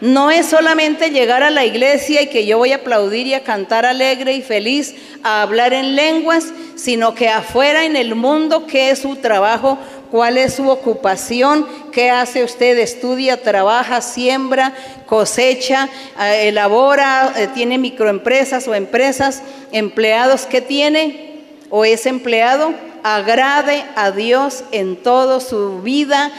[0.00, 3.42] No es solamente llegar a la iglesia y que yo voy a aplaudir y a
[3.42, 4.94] cantar alegre y feliz,
[5.24, 9.76] a hablar en lenguas, sino que afuera en el mundo, ¿qué es su trabajo?
[10.10, 11.66] ¿Cuál es su ocupación?
[11.92, 12.78] ¿Qué hace usted?
[12.78, 14.72] Estudia, trabaja, siembra,
[15.06, 22.72] cosecha, eh, elabora, eh, tiene microempresas o empresas, empleados que tiene o es empleado.
[23.02, 26.32] Agrade a Dios en toda su vida,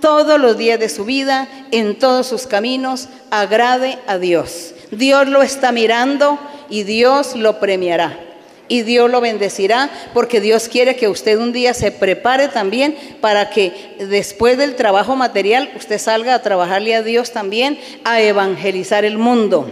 [0.00, 4.72] todos los días de su vida, en todos sus caminos, agrade a Dios.
[4.92, 6.38] Dios lo está mirando
[6.70, 8.25] y Dios lo premiará.
[8.68, 13.50] Y Dios lo bendecirá porque Dios quiere que usted un día se prepare también para
[13.50, 19.18] que después del trabajo material usted salga a trabajarle a Dios también, a evangelizar el
[19.18, 19.70] mundo.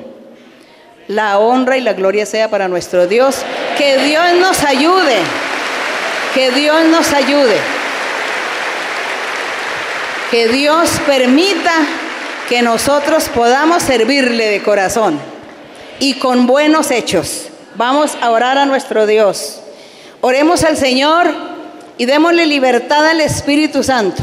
[1.08, 3.42] La honra y la gloria sea para nuestro Dios.
[3.76, 5.16] Que Dios nos ayude.
[6.32, 7.56] Que Dios nos ayude.
[10.30, 11.72] Que Dios permita
[12.48, 15.18] que nosotros podamos servirle de corazón
[15.98, 17.48] y con buenos hechos.
[17.76, 19.60] Vamos a orar a nuestro Dios.
[20.20, 21.26] Oremos al Señor
[21.98, 24.22] y démosle libertad al Espíritu Santo.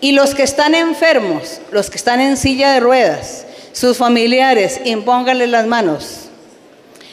[0.00, 5.46] Y los que están enfermos, los que están en silla de ruedas, sus familiares, impónganle
[5.46, 6.22] las manos.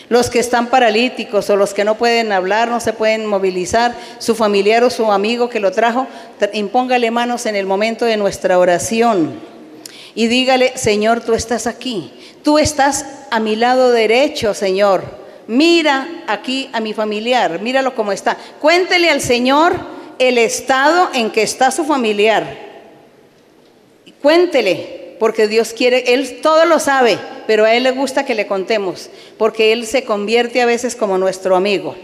[0.10, 4.34] Los que están paralíticos o los que no pueden hablar, no se pueden movilizar, su
[4.34, 6.08] familiar o su amigo que lo trajo,
[6.54, 9.49] impóngale manos en el momento de nuestra oración.
[10.16, 12.12] Y dígale, Señor, tú estás aquí.
[12.44, 15.04] Tú estás a mi lado derecho, Señor.
[15.48, 18.38] Mira aquí a mi familiar, míralo como está.
[18.62, 19.76] Cuéntele al Señor
[20.20, 22.70] el estado en que está su familiar.
[24.22, 27.18] Cuéntele, porque Dios quiere, Él todo lo sabe,
[27.48, 31.18] pero a Él le gusta que le contemos, porque Él se convierte a veces como
[31.18, 31.96] nuestro amigo.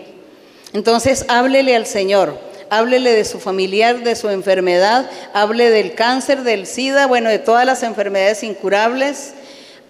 [0.74, 2.40] Entonces, háblele al Señor,
[2.78, 7.66] háblele de su familiar, de su enfermedad, hable del cáncer, del SIDA, bueno, de todas
[7.66, 9.34] las enfermedades incurables,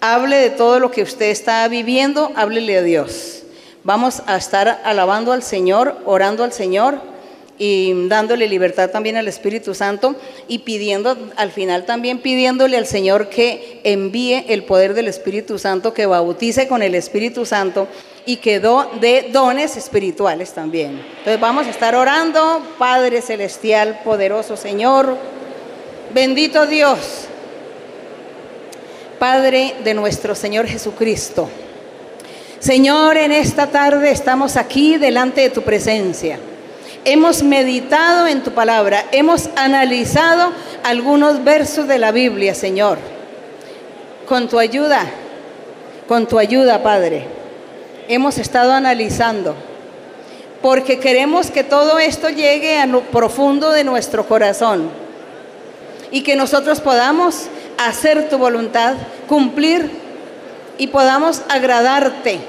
[0.02, 3.44] hable de todo lo que usted está viviendo, háblele a Dios.
[3.84, 7.02] Vamos a estar alabando al Señor, orando al Señor
[7.58, 10.16] y dándole libertad también al Espíritu Santo
[10.48, 15.94] y pidiendo, al final también pidiéndole al Señor que envíe el poder del Espíritu Santo,
[15.94, 17.88] que bautice con el Espíritu Santo
[18.26, 21.02] y que dé dones espirituales también.
[21.18, 25.18] Entonces vamos a estar orando, Padre Celestial, poderoso Señor,
[26.14, 27.26] bendito Dios,
[29.20, 31.50] Padre de nuestro Señor Jesucristo.
[32.60, 36.40] Señor, en esta tarde estamos aquí delante de tu presencia
[37.06, 40.52] hemos meditado en tu palabra, hemos analizado
[40.84, 42.98] algunos versos de la Biblia, Señor.
[44.28, 45.06] Con tu ayuda,
[46.08, 47.28] con tu ayuda, Padre,
[48.08, 49.56] hemos estado analizando,
[50.62, 54.90] porque queremos que todo esto llegue a lo profundo de nuestro corazón
[56.12, 58.96] y que nosotros podamos hacer tu voluntad,
[59.28, 59.90] cumplir
[60.78, 62.40] y podamos agradarte,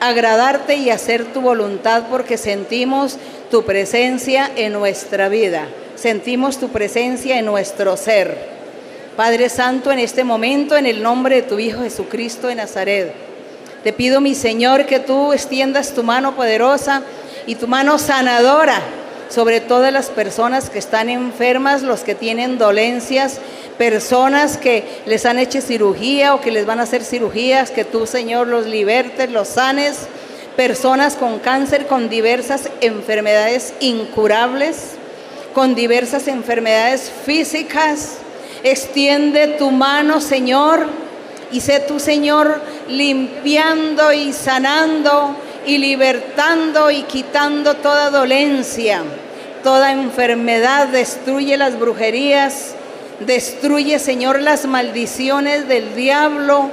[0.00, 3.18] agradarte y hacer tu voluntad porque sentimos
[3.50, 8.52] tu presencia en nuestra vida, sentimos tu presencia en nuestro ser.
[9.16, 13.31] Padre Santo, en este momento, en el nombre de tu Hijo Jesucristo de Nazaret,
[13.82, 17.02] te pido, mi Señor, que tú extiendas tu mano poderosa
[17.46, 18.80] y tu mano sanadora
[19.28, 23.38] sobre todas las personas que están enfermas, los que tienen dolencias,
[23.78, 28.06] personas que les han hecho cirugía o que les van a hacer cirugías, que tú,
[28.06, 30.06] Señor, los libertes, los sanes
[30.56, 34.92] personas con cáncer, con diversas enfermedades incurables,
[35.54, 38.18] con diversas enfermedades físicas.
[38.62, 40.86] Extiende tu mano, Señor,
[41.52, 49.02] y sé tu Señor, limpiando y sanando y libertando y quitando toda dolencia,
[49.62, 50.88] toda enfermedad.
[50.88, 52.74] Destruye las brujerías,
[53.20, 56.70] destruye, Señor, las maldiciones del diablo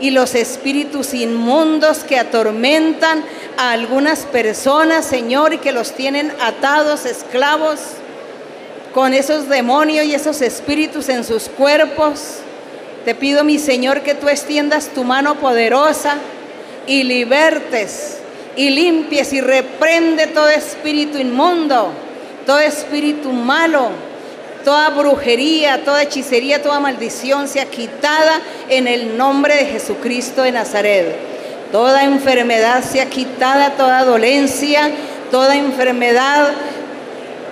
[0.00, 3.24] y los espíritus inmundos que atormentan
[3.56, 7.78] a algunas personas, Señor, y que los tienen atados, esclavos,
[8.92, 12.42] con esos demonios y esos espíritus en sus cuerpos.
[13.04, 16.16] Te pido, mi Señor, que tú extiendas tu mano poderosa
[16.86, 18.18] y libertes
[18.56, 21.92] y limpies y reprende todo espíritu inmundo,
[22.46, 23.90] todo espíritu malo,
[24.64, 31.16] toda brujería, toda hechicería, toda maldición sea quitada en el nombre de Jesucristo de Nazaret.
[31.72, 34.90] Toda enfermedad sea quitada, toda dolencia,
[35.30, 36.52] toda enfermedad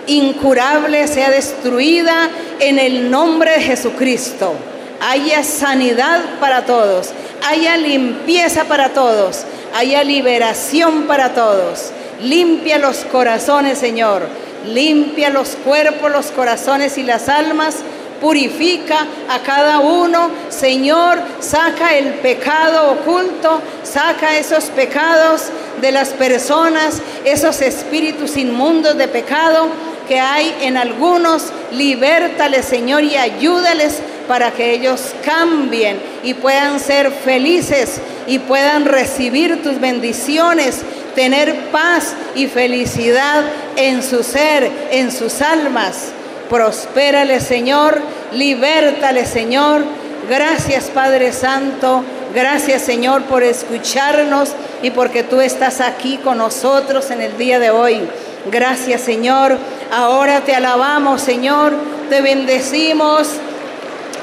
[0.07, 2.29] incurable sea destruida
[2.59, 4.55] en el nombre de Jesucristo.
[5.01, 7.11] Haya sanidad para todos,
[7.47, 9.45] haya limpieza para todos,
[9.75, 11.93] haya liberación para todos.
[12.23, 14.29] Limpia los corazones, Señor.
[14.67, 17.77] Limpia los cuerpos, los corazones y las almas.
[18.21, 20.31] Purifica a cada uno.
[20.51, 23.63] Señor, saca el pecado oculto.
[23.83, 25.45] Saca esos pecados
[25.81, 29.69] de las personas, esos espíritus inmundos de pecado
[30.07, 31.45] que hay en algunos.
[31.73, 34.01] Libértales, Señor, y ayúdales
[34.31, 40.83] para que ellos cambien y puedan ser felices y puedan recibir tus bendiciones,
[41.17, 43.43] tener paz y felicidad
[43.75, 46.13] en su ser, en sus almas.
[46.49, 48.01] Prospérale, Señor,
[48.31, 49.83] libértale, Señor.
[50.29, 52.05] Gracias, Padre Santo.
[52.33, 54.51] Gracias, Señor, por escucharnos
[54.81, 58.09] y porque tú estás aquí con nosotros en el día de hoy.
[58.49, 59.59] Gracias, Señor.
[59.91, 61.73] Ahora te alabamos, Señor.
[62.09, 63.29] Te bendecimos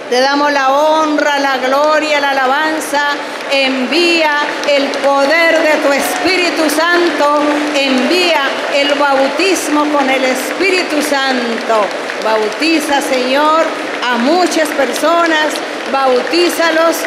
[0.10, 3.10] te damos la honra, la gloria, la alabanza.
[3.52, 4.38] Envía
[4.70, 7.42] el poder de tu Espíritu Santo.
[7.76, 8.42] Envía
[8.74, 11.86] el bautismo con el Espíritu Santo.
[12.24, 13.66] Bautiza, Señor,
[14.04, 15.48] a muchas personas.
[15.92, 16.98] Bautízalos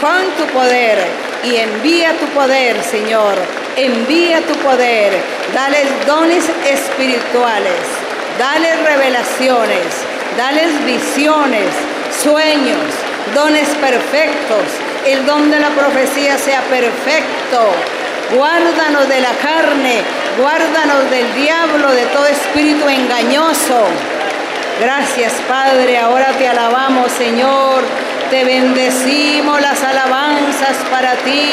[0.00, 0.98] con tu poder.
[1.44, 3.34] Y envía tu poder, Señor.
[3.76, 5.12] Envía tu poder.
[5.54, 7.82] Dales dones espirituales.
[8.38, 10.17] Dales revelaciones.
[10.38, 11.66] Dales visiones
[12.22, 12.78] sueños,
[13.34, 14.62] dones perfectos,
[15.04, 17.72] el don de la profecía sea perfecto.
[18.36, 20.00] Guárdanos de la carne,
[20.40, 23.82] guárdanos del diablo, de todo espíritu engañoso.
[24.80, 27.82] Gracias Padre, ahora te alabamos Señor,
[28.30, 31.50] te bendecimos las alabanzas para ti,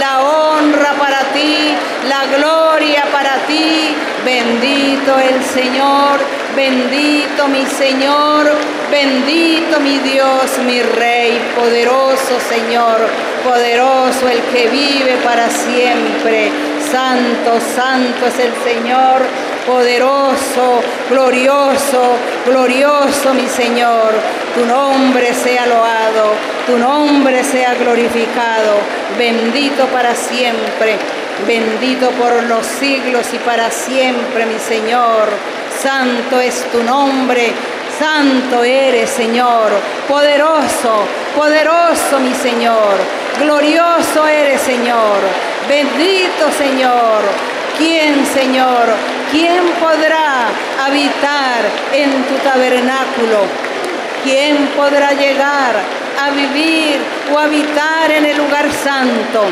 [0.00, 1.72] la honra para ti,
[2.08, 3.94] la gloria para ti.
[4.24, 6.18] Bendito el Señor,
[6.56, 8.50] bendito mi Señor,
[8.90, 12.98] bendito mi Dios, mi Rey, poderoso Señor,
[13.44, 16.50] poderoso el que vive para siempre.
[16.90, 19.22] Santo, santo es el Señor,
[19.66, 20.80] poderoso,
[21.10, 22.16] glorioso,
[22.46, 24.14] glorioso mi Señor.
[24.54, 26.32] Tu nombre sea loado,
[26.66, 28.78] tu nombre sea glorificado,
[29.18, 30.96] bendito para siempre,
[31.46, 35.28] bendito por los siglos y para siempre mi Señor.
[35.82, 37.52] Santo es tu nombre,
[37.98, 39.70] santo eres Señor,
[40.08, 41.04] poderoso,
[41.36, 42.96] poderoso mi Señor,
[43.38, 45.18] glorioso eres Señor,
[45.68, 47.22] bendito Señor.
[47.76, 48.86] ¿Quién, Señor?
[49.30, 50.48] ¿Quién podrá
[50.82, 51.60] habitar
[51.92, 53.40] en tu tabernáculo?
[54.24, 55.74] ¿Quién podrá llegar
[56.24, 56.98] a vivir
[57.34, 59.44] o habitar en el lugar santo?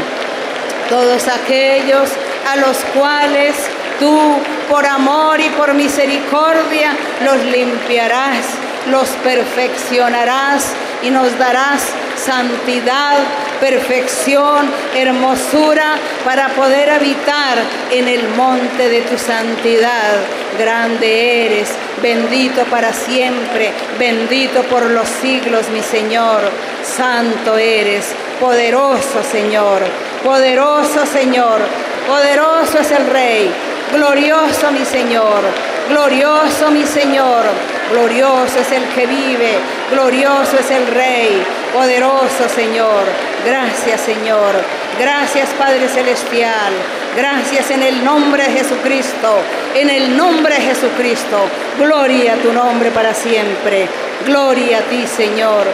[0.88, 2.08] Todos aquellos
[2.50, 3.54] a los cuales
[3.98, 4.38] tú,
[4.68, 8.44] por amor y por misericordia, los limpiarás,
[8.90, 10.72] los perfeccionarás
[11.02, 11.82] y nos darás
[12.16, 13.18] santidad,
[13.60, 17.58] perfección, hermosura para poder habitar
[17.90, 20.14] en el monte de tu santidad.
[20.58, 21.68] Grande eres,
[22.02, 26.42] bendito para siempre, bendito por los siglos, mi Señor.
[26.82, 28.06] Santo eres,
[28.40, 29.82] poderoso Señor,
[30.22, 31.60] poderoso Señor,
[32.06, 33.50] poderoso es el Rey,
[33.94, 35.40] glorioso mi Señor,
[35.88, 37.44] glorioso mi Señor,
[37.90, 39.54] glorioso es el que vive,
[39.90, 41.42] glorioso es el Rey,
[41.72, 43.04] poderoso Señor.
[43.46, 44.52] Gracias Señor,
[44.98, 46.72] gracias Padre Celestial,
[47.16, 49.38] gracias en el nombre de Jesucristo,
[49.74, 51.38] en el nombre de Jesucristo.
[51.78, 53.86] Gloria a tu nombre para siempre,
[54.26, 55.66] gloria a ti Señor.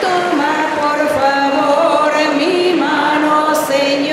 [0.00, 4.09] Toma por favor mi mano Señor,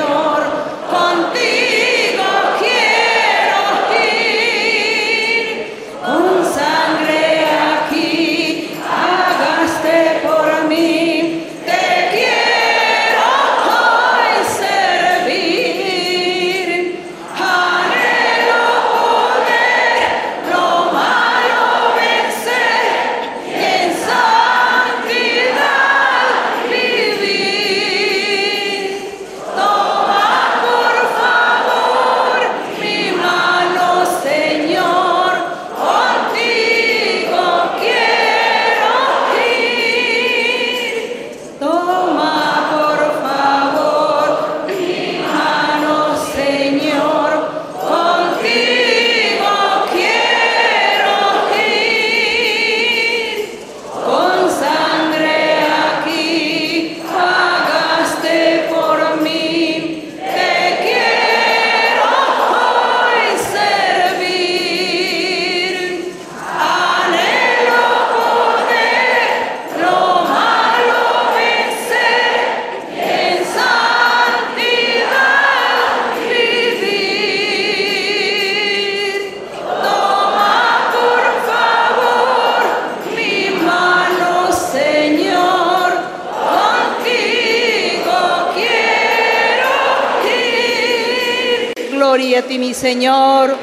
[92.88, 93.54] Señor.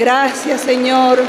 [0.00, 1.22] Gracias, Señor.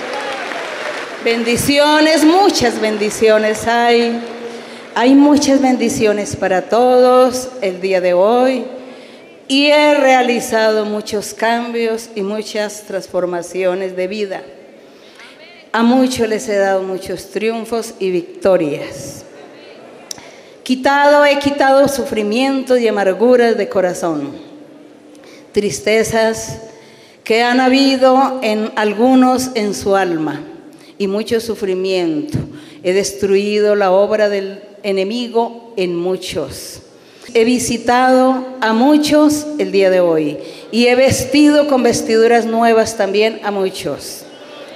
[1.24, 4.20] Bendiciones, muchas bendiciones hay.
[4.96, 8.66] Hay muchas bendiciones para todos el día de hoy
[9.48, 14.42] y he realizado muchos cambios y muchas transformaciones de vida.
[15.72, 19.24] A muchos les he dado muchos triunfos y victorias.
[20.64, 24.32] Quitado, he quitado sufrimientos y amarguras de corazón,
[25.52, 26.58] tristezas
[27.26, 30.42] que han habido en algunos en su alma
[31.00, 32.38] y mucho sufrimiento.
[32.84, 36.84] He destruido la obra del enemigo en muchos.
[37.34, 40.38] He visitado a muchos el día de hoy
[40.72, 44.24] y he vestido con vestiduras nuevas también a muchos.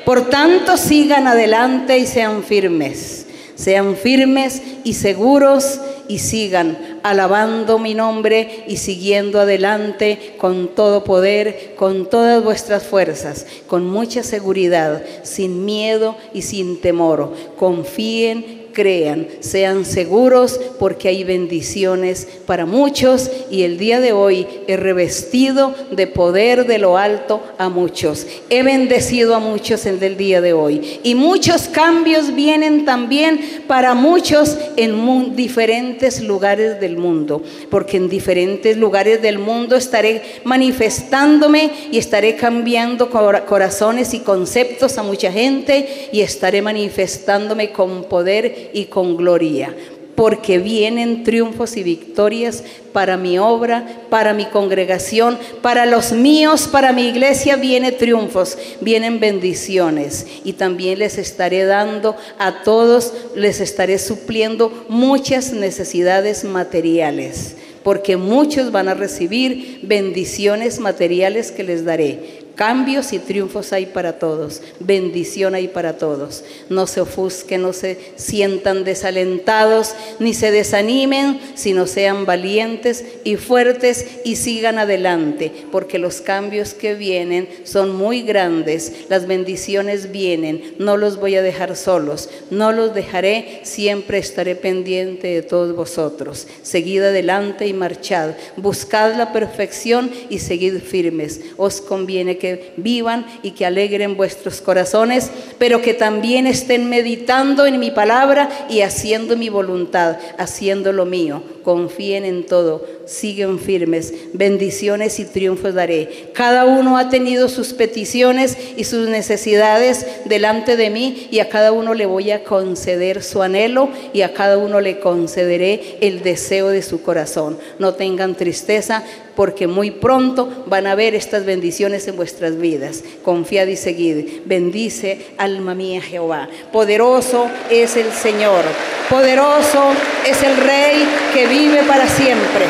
[0.03, 3.27] Por tanto, sigan adelante y sean firmes.
[3.53, 11.76] Sean firmes y seguros y sigan alabando mi nombre y siguiendo adelante con todo poder,
[11.76, 17.34] con todas vuestras fuerzas, con mucha seguridad, sin miedo y sin temor.
[17.57, 24.77] Confíen crean, sean seguros porque hay bendiciones para muchos y el día de hoy he
[24.77, 28.27] revestido de poder de lo alto a muchos.
[28.49, 33.93] He bendecido a muchos el del día de hoy y muchos cambios vienen también para
[33.93, 41.97] muchos en diferentes lugares del mundo, porque en diferentes lugares del mundo estaré manifestándome y
[41.97, 49.18] estaré cambiando corazones y conceptos a mucha gente y estaré manifestándome con poder y con
[49.18, 49.76] gloria,
[50.15, 56.91] porque vienen triunfos y victorias para mi obra, para mi congregación, para los míos, para
[56.91, 63.98] mi iglesia, vienen triunfos, vienen bendiciones y también les estaré dando a todos, les estaré
[63.98, 72.38] supliendo muchas necesidades materiales porque muchos van a recibir bendiciones materiales que les daré.
[72.60, 76.44] Cambios y triunfos hay para todos, bendición hay para todos.
[76.68, 84.06] No se ofusquen, no se sientan desalentados, ni se desanimen, sino sean valientes y fuertes
[84.26, 90.98] y sigan adelante, porque los cambios que vienen son muy grandes, las bendiciones vienen, no
[90.98, 96.45] los voy a dejar solos, no los dejaré, siempre estaré pendiente de todos vosotros.
[96.61, 101.40] Seguid adelante y marchad, buscad la perfección y seguid firmes.
[101.56, 107.80] Os conviene que vivan y que alegren vuestros corazones, pero que también estén meditando en
[107.80, 111.41] mi palabra y haciendo mi voluntad, haciendo lo mío.
[111.64, 116.30] Confíen en todo, siguen firmes, bendiciones y triunfos daré.
[116.34, 121.72] Cada uno ha tenido sus peticiones y sus necesidades delante de mí y a cada
[121.72, 126.69] uno le voy a conceder su anhelo y a cada uno le concederé el deseo
[126.69, 127.57] de su corazón.
[127.80, 129.03] No tengan tristeza,
[129.40, 133.06] porque muy pronto van a ver estas bendiciones en vuestras vidas.
[133.23, 134.41] Confiad y seguid.
[134.44, 136.49] Bendice, alma mía, Jehová.
[136.73, 138.65] Poderoso es el Señor.
[139.10, 139.94] Poderoso
[140.27, 142.65] es el Rey que vive para siempre.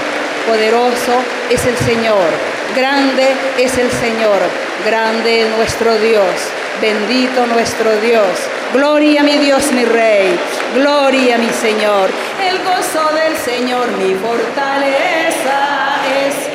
[0.48, 1.14] Poderoso
[1.50, 2.30] es el Señor.
[2.76, 3.28] Grande
[3.58, 4.40] es el Señor.
[4.86, 6.34] Grande es nuestro Dios.
[6.82, 8.40] Bendito nuestro Dios.
[8.74, 10.40] Gloria a mi Dios, mi Rey.
[10.76, 12.10] Gloria a mi Señor.
[12.42, 16.50] El gozo del Señor, mi fortaleza es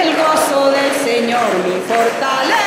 [0.00, 2.65] el gozo del Señor mi fortaleza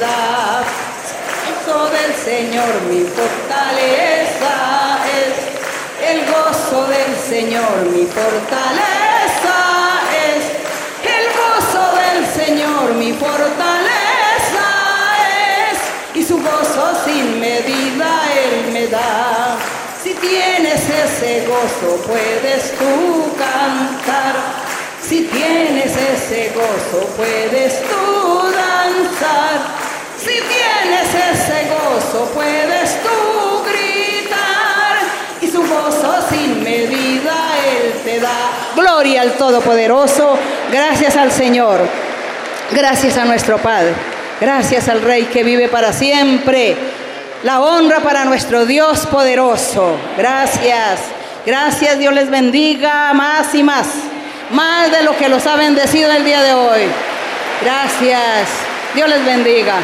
[0.00, 0.04] El
[1.66, 4.54] gozo del Señor mi fortaleza
[5.18, 5.34] es.
[6.08, 9.58] El gozo del Señor mi fortaleza
[10.30, 10.44] es.
[11.02, 14.68] El gozo del Señor mi fortaleza
[15.72, 16.16] es.
[16.16, 19.56] Y su gozo sin medida Él me da.
[20.00, 24.36] Si tienes ese gozo puedes tú cantar.
[25.02, 29.87] Si tienes ese gozo puedes tú danzar.
[30.18, 34.98] Si tienes ese gozo puedes tú gritar.
[35.40, 37.34] Y su gozo sin medida
[37.66, 38.50] Él te da.
[38.74, 40.38] Gloria al Todopoderoso.
[40.70, 41.80] Gracias al Señor.
[42.72, 43.94] Gracias a nuestro Padre.
[44.40, 46.76] Gracias al Rey que vive para siempre.
[47.44, 49.96] La honra para nuestro Dios poderoso.
[50.16, 51.00] Gracias.
[51.46, 51.98] Gracias.
[51.98, 53.86] Dios les bendiga más y más
[54.50, 56.82] más de lo que los ha bendecido el día de hoy.
[57.62, 58.48] Gracias.
[58.94, 59.74] Dios les bendiga.